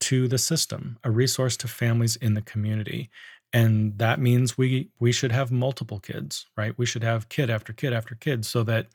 to 0.00 0.26
the 0.28 0.38
system 0.38 0.98
a 1.04 1.10
resource 1.10 1.56
to 1.58 1.68
families 1.68 2.16
in 2.16 2.32
the 2.32 2.42
community 2.42 3.10
and 3.56 3.96
that 3.96 4.20
means 4.20 4.58
we 4.58 4.90
we 5.00 5.12
should 5.12 5.32
have 5.32 5.50
multiple 5.50 5.98
kids 5.98 6.44
right? 6.58 6.76
We 6.76 6.84
should 6.84 7.02
have 7.02 7.30
kid 7.30 7.48
after 7.48 7.72
kid 7.72 7.94
after 7.94 8.14
kid 8.14 8.44
so 8.44 8.62
that 8.64 8.88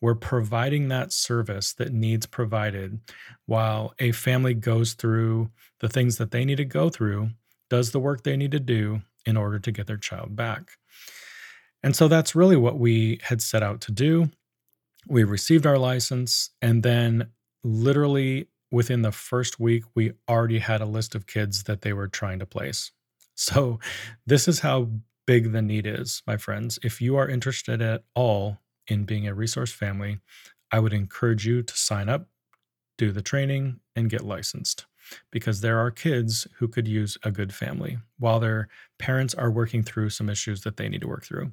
we're 0.00 0.14
providing 0.14 0.86
that 0.88 1.12
service 1.12 1.72
that 1.74 1.92
needs 1.92 2.24
provided 2.24 3.00
while 3.46 3.92
a 3.98 4.12
family 4.12 4.54
goes 4.54 4.92
through 4.94 5.50
the 5.80 5.88
things 5.88 6.18
that 6.18 6.30
they 6.30 6.44
need 6.44 6.58
to 6.58 6.64
go 6.64 6.90
through 6.90 7.30
does 7.68 7.90
the 7.90 7.98
work 7.98 8.22
they 8.22 8.36
need 8.36 8.52
to 8.52 8.60
do 8.60 9.02
in 9.26 9.36
order 9.36 9.58
to 9.58 9.72
get 9.72 9.88
their 9.88 9.96
child 9.96 10.36
back. 10.36 10.72
And 11.82 11.96
so 11.96 12.06
that's 12.06 12.36
really 12.36 12.56
what 12.56 12.78
we 12.78 13.18
had 13.24 13.42
set 13.42 13.64
out 13.64 13.80
to 13.82 13.92
do. 13.92 14.30
We 15.08 15.24
received 15.24 15.66
our 15.66 15.78
license 15.78 16.50
and 16.62 16.84
then 16.84 17.30
literally 17.64 18.46
within 18.70 19.02
the 19.02 19.12
first 19.12 19.58
week 19.58 19.82
we 19.96 20.12
already 20.28 20.60
had 20.60 20.80
a 20.80 20.86
list 20.86 21.16
of 21.16 21.26
kids 21.26 21.64
that 21.64 21.82
they 21.82 21.92
were 21.92 22.08
trying 22.08 22.38
to 22.38 22.46
place 22.46 22.92
so, 23.34 23.78
this 24.26 24.48
is 24.48 24.60
how 24.60 24.88
big 25.26 25.52
the 25.52 25.62
need 25.62 25.86
is, 25.86 26.22
my 26.26 26.36
friends. 26.36 26.78
If 26.82 27.00
you 27.00 27.16
are 27.16 27.28
interested 27.28 27.80
at 27.82 28.04
all 28.14 28.58
in 28.88 29.04
being 29.04 29.26
a 29.26 29.34
resource 29.34 29.72
family, 29.72 30.20
I 30.70 30.80
would 30.80 30.92
encourage 30.92 31.46
you 31.46 31.62
to 31.62 31.76
sign 31.76 32.08
up, 32.08 32.28
do 32.98 33.12
the 33.12 33.22
training, 33.22 33.80
and 33.96 34.10
get 34.10 34.24
licensed 34.24 34.86
because 35.30 35.60
there 35.60 35.78
are 35.78 35.90
kids 35.90 36.46
who 36.58 36.68
could 36.68 36.88
use 36.88 37.18
a 37.24 37.30
good 37.30 37.52
family 37.54 37.98
while 38.18 38.40
their 38.40 38.68
parents 38.98 39.34
are 39.34 39.50
working 39.50 39.82
through 39.82 40.10
some 40.10 40.30
issues 40.30 40.62
that 40.62 40.76
they 40.76 40.88
need 40.88 41.02
to 41.02 41.08
work 41.08 41.24
through. 41.24 41.52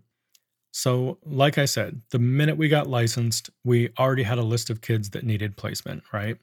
So, 0.74 1.18
like 1.26 1.58
I 1.58 1.66
said, 1.66 2.02
the 2.12 2.20
minute 2.20 2.56
we 2.58 2.70
got 2.70 2.88
licensed, 2.88 3.50
we 3.66 3.90
already 4.00 4.24
had 4.24 4.38
a 4.38 4.44
list 4.44 4.70
of 4.70 4.80
kids 4.80 5.10
that 5.10 5.26
needed 5.26 5.58
placement, 5.58 6.04
right? 6.14 6.38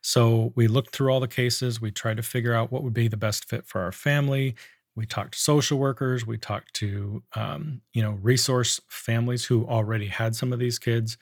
So, 0.00 0.52
we 0.56 0.66
looked 0.66 0.94
through 0.96 1.10
all 1.12 1.20
the 1.20 1.28
cases, 1.28 1.78
we 1.80 1.90
tried 1.90 2.16
to 2.16 2.22
figure 2.22 2.54
out 2.54 2.72
what 2.72 2.82
would 2.84 2.94
be 2.94 3.08
the 3.08 3.18
best 3.18 3.44
fit 3.46 3.66
for 3.66 3.82
our 3.82 3.92
family, 3.92 4.54
we 4.96 5.06
talked 5.06 5.34
to 5.34 5.38
social 5.38 5.78
workers 5.78 6.26
we 6.26 6.38
talked 6.38 6.74
to 6.74 7.22
um, 7.34 7.82
you 7.92 8.02
know 8.02 8.18
resource 8.22 8.80
families 8.88 9.44
who 9.44 9.66
already 9.66 10.06
had 10.08 10.34
some 10.34 10.52
of 10.52 10.58
these 10.58 10.78
kids 10.78 11.16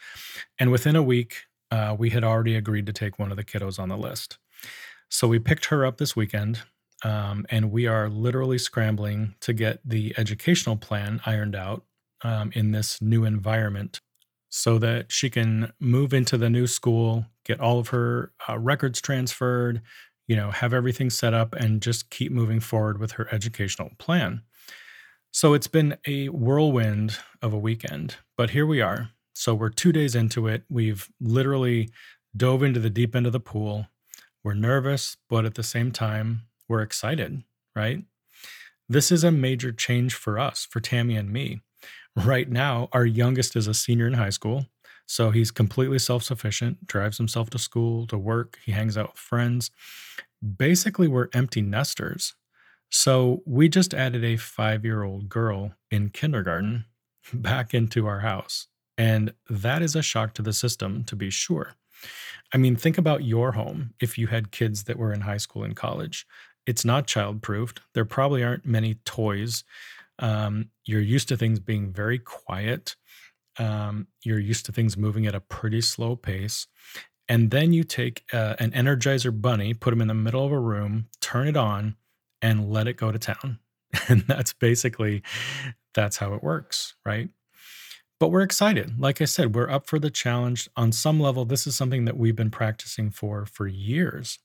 and 0.59 0.71
within 0.71 0.97
a 0.97 1.03
week 1.03 1.45
uh, 1.75 1.97
we 1.99 2.11
had 2.11 2.23
already 2.23 2.55
agreed 2.55 2.87
to 2.87 2.93
take 2.93 3.19
one 3.19 3.33
of 3.33 3.37
the 3.37 3.43
kiddos 3.43 3.81
on 3.81 3.89
the 3.89 3.97
list. 3.97 4.39
So 5.09 5.27
we 5.27 5.41
picked 5.41 5.67
her 5.67 5.85
up 5.85 5.99
this 5.99 6.15
weekend 6.15 6.63
um, 7.03 7.47
and 7.51 7.73
we 7.73 7.89
are 7.89 8.09
literally 8.09 8.59
scrambling 8.59 9.35
to 9.41 9.53
get 9.53 9.81
the 9.85 10.15
educational 10.17 10.77
plan 10.77 11.21
ironed 11.27 11.57
out 11.57 11.85
um, 12.23 12.53
in 12.55 12.71
this 12.71 13.03
new 13.03 13.25
environment 13.25 14.01
so 14.51 14.79
that 14.79 15.11
she 15.11 15.29
can 15.29 15.73
move 15.81 16.15
into 16.15 16.39
the 16.39 16.49
new 16.49 16.69
school 16.69 17.27
get 17.45 17.61
all 17.61 17.81
of 17.81 17.89
her 17.89 18.33
uh, 18.49 18.57
records 18.57 19.01
transferred 19.01 19.83
you 20.27 20.37
know, 20.37 20.51
have 20.51 20.73
everything 20.73 21.11
set 21.11 21.35
up 21.35 21.55
and 21.55 21.83
just 21.83 22.11
keep 22.11 22.33
moving 22.33 22.61
forward 22.61 22.99
with 22.99 23.13
her 23.13 23.29
educational 23.33 23.91
plan. 23.99 24.43
So 25.33 25.53
it's 25.53 25.67
been 25.67 25.97
a 26.07 26.29
whirlwind 26.29 27.19
of 27.43 27.53
a 27.53 27.59
weekend, 27.59 28.17
but 28.37 28.51
here 28.51 28.67
we 28.67 28.81
are. 28.81 29.11
So 29.35 29.55
we're 29.55 29.71
two 29.71 29.93
days 29.93 30.15
into 30.15 30.47
it. 30.47 30.63
We've 30.71 31.09
literally 31.21 31.91
dove 32.37 32.63
into 32.63 32.81
the 32.81 32.91
deep 32.91 33.17
end 33.17 33.27
of 33.27 33.33
the 33.33 33.41
pool. 33.41 33.89
We're 34.45 34.55
nervous, 34.55 35.17
but 35.29 35.45
at 35.45 35.55
the 35.55 35.63
same 35.63 35.91
time, 35.91 36.43
we're 36.69 36.83
excited, 36.83 37.43
right? 37.75 38.05
This 38.89 39.11
is 39.11 39.25
a 39.25 39.33
major 39.33 39.73
change 39.73 40.15
for 40.15 40.39
us, 40.39 40.67
for 40.71 40.81
Tammy 40.81 41.17
and 41.17 41.33
me. 41.33 41.61
Right 42.17 42.49
now, 42.49 42.89
our 42.93 43.05
youngest 43.05 43.57
is 43.57 43.67
a 43.67 43.75
senior 43.75 44.07
in 44.07 44.13
high 44.15 44.31
school. 44.31 44.67
So 45.07 45.31
he's 45.31 45.51
completely 45.51 45.99
self 45.99 46.23
sufficient, 46.23 46.87
drives 46.87 47.19
himself 47.19 47.51
to 47.51 47.59
school, 47.59 48.07
to 48.09 48.19
work, 48.19 48.59
he 48.65 48.73
hangs 48.73 48.97
out 48.97 49.13
with 49.13 49.19
friends. 49.19 49.71
Basically, 50.57 51.09
we're 51.09 51.29
empty 51.33 51.63
nesters. 51.63 52.35
So 52.91 53.43
we 53.45 53.69
just 53.69 53.93
added 53.95 54.25
a 54.25 54.37
five 54.37 54.85
year 54.85 55.03
old 55.03 55.29
girl 55.29 55.73
in 55.91 56.11
kindergarten 56.11 56.87
back 57.33 57.75
into 57.75 58.07
our 58.07 58.21
house. 58.21 58.69
And 58.97 59.35
that 59.51 59.83
is 59.83 59.97
a 59.97 60.03
shock 60.03 60.35
to 60.35 60.43
the 60.43 60.53
system, 60.53 61.03
to 61.05 61.17
be 61.17 61.31
sure. 61.31 61.75
I 62.53 62.59
mean, 62.59 62.77
think 62.77 62.99
about 62.99 63.25
your 63.25 63.53
home 63.53 63.95
if 64.01 64.17
you 64.19 64.29
had 64.29 64.53
kids 64.53 64.85
that 64.85 64.99
were 64.99 65.13
in 65.13 65.23
high 65.23 65.39
school 65.39 65.65
and 65.65 65.75
college. 65.75 66.27
it's 66.67 66.85
not 66.85 67.07
child 67.07 67.43
proofed. 67.43 67.81
There 67.93 68.07
probably 68.07 68.43
aren't 68.43 68.65
many 68.65 68.95
toys. 69.05 69.65
Um, 70.19 70.71
you're 70.85 71.01
used 71.01 71.29
to 71.29 71.37
things 71.37 71.61
being 71.61 71.93
very 71.93 72.19
quiet. 72.19 72.97
Um, 73.59 74.09
you're 74.23 74.39
used 74.39 74.67
to 74.67 74.73
things 74.73 74.97
moving 74.97 75.27
at 75.27 75.35
a 75.35 75.41
pretty 75.41 75.81
slow 75.81 76.17
pace. 76.17 76.67
And 77.29 77.51
then 77.51 77.73
you 77.73 77.85
take 77.85 78.25
uh, 78.33 78.57
an 78.59 78.73
Energizer 78.73 79.39
bunny, 79.41 79.73
put 79.75 79.91
them 79.91 80.01
in 80.01 80.09
the 80.09 80.15
middle 80.15 80.45
of 80.45 80.53
a 80.53 80.59
room, 80.59 81.07
turn 81.21 81.49
it 81.49 81.57
on, 81.57 81.97
and 82.43 82.71
let 82.71 82.87
it 82.87 82.97
go 82.97 83.13
to 83.13 83.19
town. 83.19 83.59
And 84.09 84.23
that's 84.23 84.53
basically 84.53 85.23
that's 85.95 86.17
how 86.17 86.35
it 86.35 86.43
works, 86.43 86.95
right? 87.07 87.29
But 88.19 88.31
we're 88.31 88.43
excited. 88.43 89.01
Like 89.01 89.21
I 89.21 89.25
said, 89.25 89.55
we're 89.55 89.71
up 89.71 89.87
for 89.87 89.99
the 89.99 90.11
challenge. 90.11 90.69
On 90.77 90.93
some 90.93 91.21
level, 91.21 91.45
this 91.45 91.67
is 91.67 91.77
something 91.77 92.05
that 92.05 92.17
we've 92.17 92.37
been 92.37 92.51
practicing 92.51 93.11
for 93.11 93.47
for 93.47 93.67
years. 93.67 94.41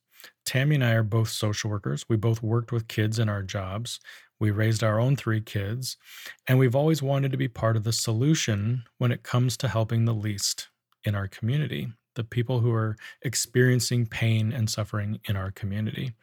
Tammy 0.46 0.76
and 0.76 0.84
I 0.84 0.92
are 0.94 1.04
both 1.04 1.30
social 1.30 1.70
workers. 1.70 2.06
We 2.10 2.16
both 2.16 2.44
worked 2.44 2.72
with 2.72 2.88
kids 2.88 3.20
in 3.20 3.30
our 3.30 3.44
jobs. 3.44 4.00
We 4.40 4.52
raised 4.52 4.84
our 4.84 5.00
own 5.00 5.16
three 5.16 5.42
kids, 5.42 5.98
and 6.48 6.58
we've 6.58 6.76
always 6.76 7.02
wanted 7.02 7.32
to 7.32 7.38
be 7.38 7.48
part 7.48 7.76
of 7.76 7.84
the 7.84 7.92
solution 7.92 8.84
when 8.98 9.12
it 9.12 9.24
comes 9.24 9.58
to 9.58 9.68
helping 9.68 10.06
the 10.06 10.14
least 10.14 10.70
in 11.04 11.14
our 11.16 11.28
community, 11.28 11.90
the 12.16 12.24
people 12.24 12.60
who 12.60 12.72
are 12.72 12.96
experiencing 13.22 14.06
pain 14.06 14.52
and 14.52 14.70
suffering 14.70 15.20
in 15.28 15.36
our 15.36 15.52
community. 15.52 16.14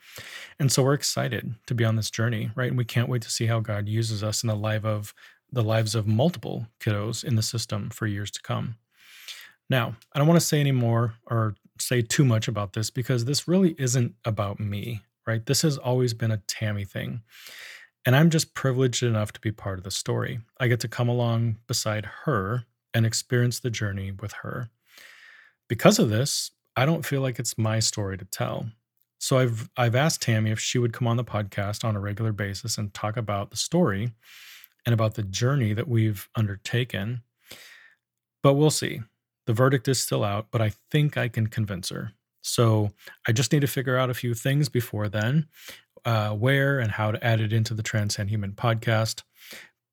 And 0.58 0.72
so 0.72 0.82
we're 0.82 0.94
excited 0.94 1.54
to 1.66 1.74
be 1.74 1.84
on 1.84 1.96
this 1.96 2.10
journey, 2.10 2.50
right? 2.54 2.68
And 2.68 2.78
we 2.78 2.84
can't 2.84 3.08
wait 3.08 3.22
to 3.22 3.30
see 3.30 3.46
how 3.46 3.60
God 3.60 3.88
uses 3.88 4.22
us 4.24 4.42
in 4.42 4.48
the 4.48 4.56
life 4.56 4.84
of 4.84 5.14
the 5.52 5.62
lives 5.62 5.94
of 5.94 6.06
multiple 6.06 6.66
kiddos 6.80 7.22
in 7.24 7.36
the 7.36 7.42
system 7.42 7.90
for 7.90 8.06
years 8.06 8.30
to 8.32 8.42
come. 8.42 8.76
Now, 9.68 9.96
I 10.12 10.18
don't 10.18 10.28
want 10.28 10.40
to 10.40 10.46
say 10.46 10.60
any 10.60 10.72
more 10.72 11.14
or 11.26 11.54
say 11.78 12.02
too 12.02 12.24
much 12.24 12.48
about 12.48 12.72
this 12.72 12.90
because 12.90 13.24
this 13.24 13.48
really 13.48 13.74
isn't 13.78 14.14
about 14.24 14.60
me, 14.60 15.02
right? 15.26 15.44
This 15.44 15.62
has 15.62 15.76
always 15.76 16.14
been 16.14 16.30
a 16.30 16.42
Tammy 16.48 16.84
thing. 16.84 17.22
And 18.06 18.14
I'm 18.14 18.30
just 18.30 18.54
privileged 18.54 19.02
enough 19.02 19.32
to 19.32 19.40
be 19.40 19.50
part 19.50 19.78
of 19.78 19.84
the 19.84 19.90
story. 19.90 20.38
I 20.60 20.68
get 20.68 20.78
to 20.80 20.88
come 20.88 21.08
along 21.08 21.56
beside 21.66 22.06
her 22.24 22.64
and 22.94 23.04
experience 23.04 23.58
the 23.58 23.68
journey 23.68 24.12
with 24.12 24.32
her. 24.42 24.70
Because 25.68 25.98
of 25.98 26.08
this, 26.08 26.52
I 26.76 26.86
don't 26.86 27.04
feel 27.04 27.20
like 27.20 27.40
it's 27.40 27.58
my 27.58 27.80
story 27.80 28.16
to 28.16 28.24
tell. 28.24 28.68
So 29.18 29.38
I've 29.38 29.68
I've 29.76 29.96
asked 29.96 30.22
Tammy 30.22 30.52
if 30.52 30.60
she 30.60 30.78
would 30.78 30.92
come 30.92 31.08
on 31.08 31.16
the 31.16 31.24
podcast 31.24 31.84
on 31.84 31.96
a 31.96 32.00
regular 32.00 32.32
basis 32.32 32.78
and 32.78 32.94
talk 32.94 33.16
about 33.16 33.50
the 33.50 33.56
story 33.56 34.12
and 34.84 34.92
about 34.92 35.14
the 35.14 35.22
journey 35.24 35.72
that 35.72 35.88
we've 35.88 36.28
undertaken. 36.36 37.22
But 38.42 38.54
we'll 38.54 38.70
see. 38.70 39.00
The 39.46 39.52
verdict 39.52 39.88
is 39.88 40.00
still 40.00 40.22
out, 40.22 40.48
but 40.52 40.62
I 40.62 40.72
think 40.90 41.16
I 41.16 41.28
can 41.28 41.48
convince 41.48 41.88
her. 41.88 42.12
So 42.42 42.90
I 43.26 43.32
just 43.32 43.52
need 43.52 43.62
to 43.62 43.66
figure 43.66 43.96
out 43.96 44.10
a 44.10 44.14
few 44.14 44.32
things 44.32 44.68
before 44.68 45.08
then, 45.08 45.48
uh, 46.06 46.30
where 46.30 46.78
and 46.78 46.90
how 46.90 47.10
to 47.10 47.22
add 47.22 47.40
it 47.40 47.52
into 47.52 47.74
the 47.74 47.82
Transcend 47.82 48.30
Human 48.30 48.52
podcast. 48.52 49.24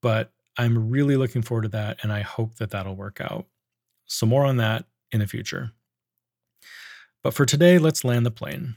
But 0.01 0.31
I'm 0.57 0.89
really 0.89 1.17
looking 1.17 1.41
forward 1.41 1.63
to 1.63 1.69
that, 1.69 1.99
and 2.03 2.13
I 2.13 2.21
hope 2.21 2.55
that 2.55 2.69
that'll 2.69 2.95
work 2.95 3.19
out. 3.19 3.47
So, 4.05 4.25
more 4.25 4.45
on 4.45 4.57
that 4.57 4.85
in 5.11 5.19
the 5.19 5.27
future. 5.27 5.71
But 7.23 7.33
for 7.33 7.45
today, 7.45 7.79
let's 7.79 8.03
land 8.03 8.25
the 8.25 8.31
plane. 8.31 8.75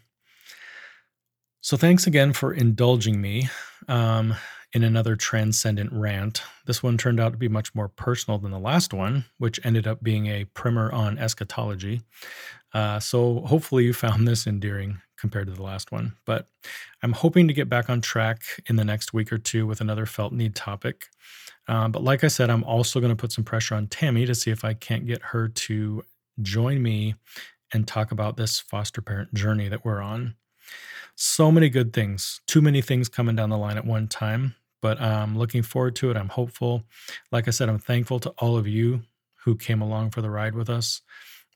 So, 1.61 1.77
thanks 1.77 2.07
again 2.07 2.33
for 2.33 2.53
indulging 2.53 3.21
me. 3.21 3.51
Um, 3.87 4.35
in 4.73 4.83
another 4.83 5.17
transcendent 5.17 5.93
rant. 5.93 6.43
This 6.67 6.83
one 6.83 6.99
turned 6.99 7.21
out 7.21 7.33
to 7.33 7.39
be 7.39 7.49
much 7.49 7.75
more 7.75 7.89
personal 7.89 8.39
than 8.39 8.51
the 8.51 8.59
last 8.59 8.93
one, 8.93 9.25
which 9.39 9.61
ended 9.65 9.87
up 9.87 10.03
being 10.03 10.27
a 10.27 10.45
primer 10.45 10.93
on 10.93 11.19
eschatology. 11.19 12.03
Uh, 12.75 13.01
so 13.01 13.41
hopefully 13.41 13.85
you 13.85 13.93
found 13.93 14.27
this 14.27 14.47
endearing 14.47 15.01
compared 15.17 15.47
to 15.47 15.55
the 15.55 15.63
last 15.63 15.93
one. 15.93 16.15
But 16.27 16.47
I'm 17.03 17.13
hoping 17.13 17.49
to 17.49 17.55
get 17.55 17.69
back 17.69 17.89
on 17.89 18.01
track 18.01 18.43
in 18.67 18.77
the 18.77 18.85
next 18.85 19.15
week 19.15 19.33
or 19.33 19.39
two 19.39 19.67
with 19.67 19.81
another 19.81 20.07
felt 20.07 20.33
need 20.33 20.55
topic. 20.55 21.07
Uh, 21.69 21.89
but 21.89 22.03
like 22.05 22.23
I 22.23 22.29
said, 22.29 22.51
I'm 22.51 22.65
also 22.65 23.01
going 23.01 23.11
to 23.11 23.17
put 23.17 23.33
some 23.33 23.45
pressure 23.45 23.75
on 23.75 23.87
Tammy 23.87 24.27
to 24.27 24.35
see 24.35 24.51
if 24.51 24.65
I 24.65 24.75
can't 24.75 25.07
get 25.07 25.23
her 25.23 25.49
to 25.49 26.05
join 26.43 26.83
me 26.83 27.15
and 27.73 27.89
talk 27.89 28.13
about 28.13 28.37
this 28.37 28.61
foster 28.61 29.01
parent 29.01 29.35
journey 29.35 29.69
that 29.69 29.85
we're 29.85 30.01
on. 30.01 30.37
So 31.17 31.51
many 31.51 31.69
good 31.69 31.93
things, 31.93 32.41
too 32.47 32.63
many 32.63 32.83
things 32.83 33.09
coming 33.09 33.35
down 33.35 33.51
the 33.51 33.59
line 33.59 33.77
at 33.77 33.85
one 33.85 34.07
time 34.07 34.55
but 34.83 35.01
I'm 35.01 35.37
looking 35.37 35.63
forward 35.63 35.97
to 35.97 36.11
it. 36.11 36.17
I'm 36.17 36.29
hopeful. 36.29 36.85
Like 37.33 37.49
I 37.49 37.51
said, 37.51 37.69
I'm 37.69 37.81
thankful 37.81 38.21
to 38.21 38.31
all 38.39 38.57
of 38.57 38.69
you 38.69 39.03
who 39.45 39.57
came 39.57 39.83
along 39.83 40.11
for 40.11 40.23
the 40.23 40.31
ride 40.31 40.55
with 40.55 40.71
us. 40.71 41.03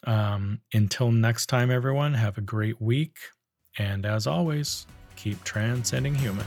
Um, 0.04 0.60
until 0.72 1.12
next 1.12 1.46
time, 1.46 1.70
everyone, 1.70 2.14
have 2.14 2.38
a 2.38 2.40
great 2.40 2.80
week. 2.80 3.18
And 3.78 4.06
as 4.06 4.26
always, 4.26 4.86
keep 5.14 5.44
transcending 5.44 6.16
human. 6.16 6.46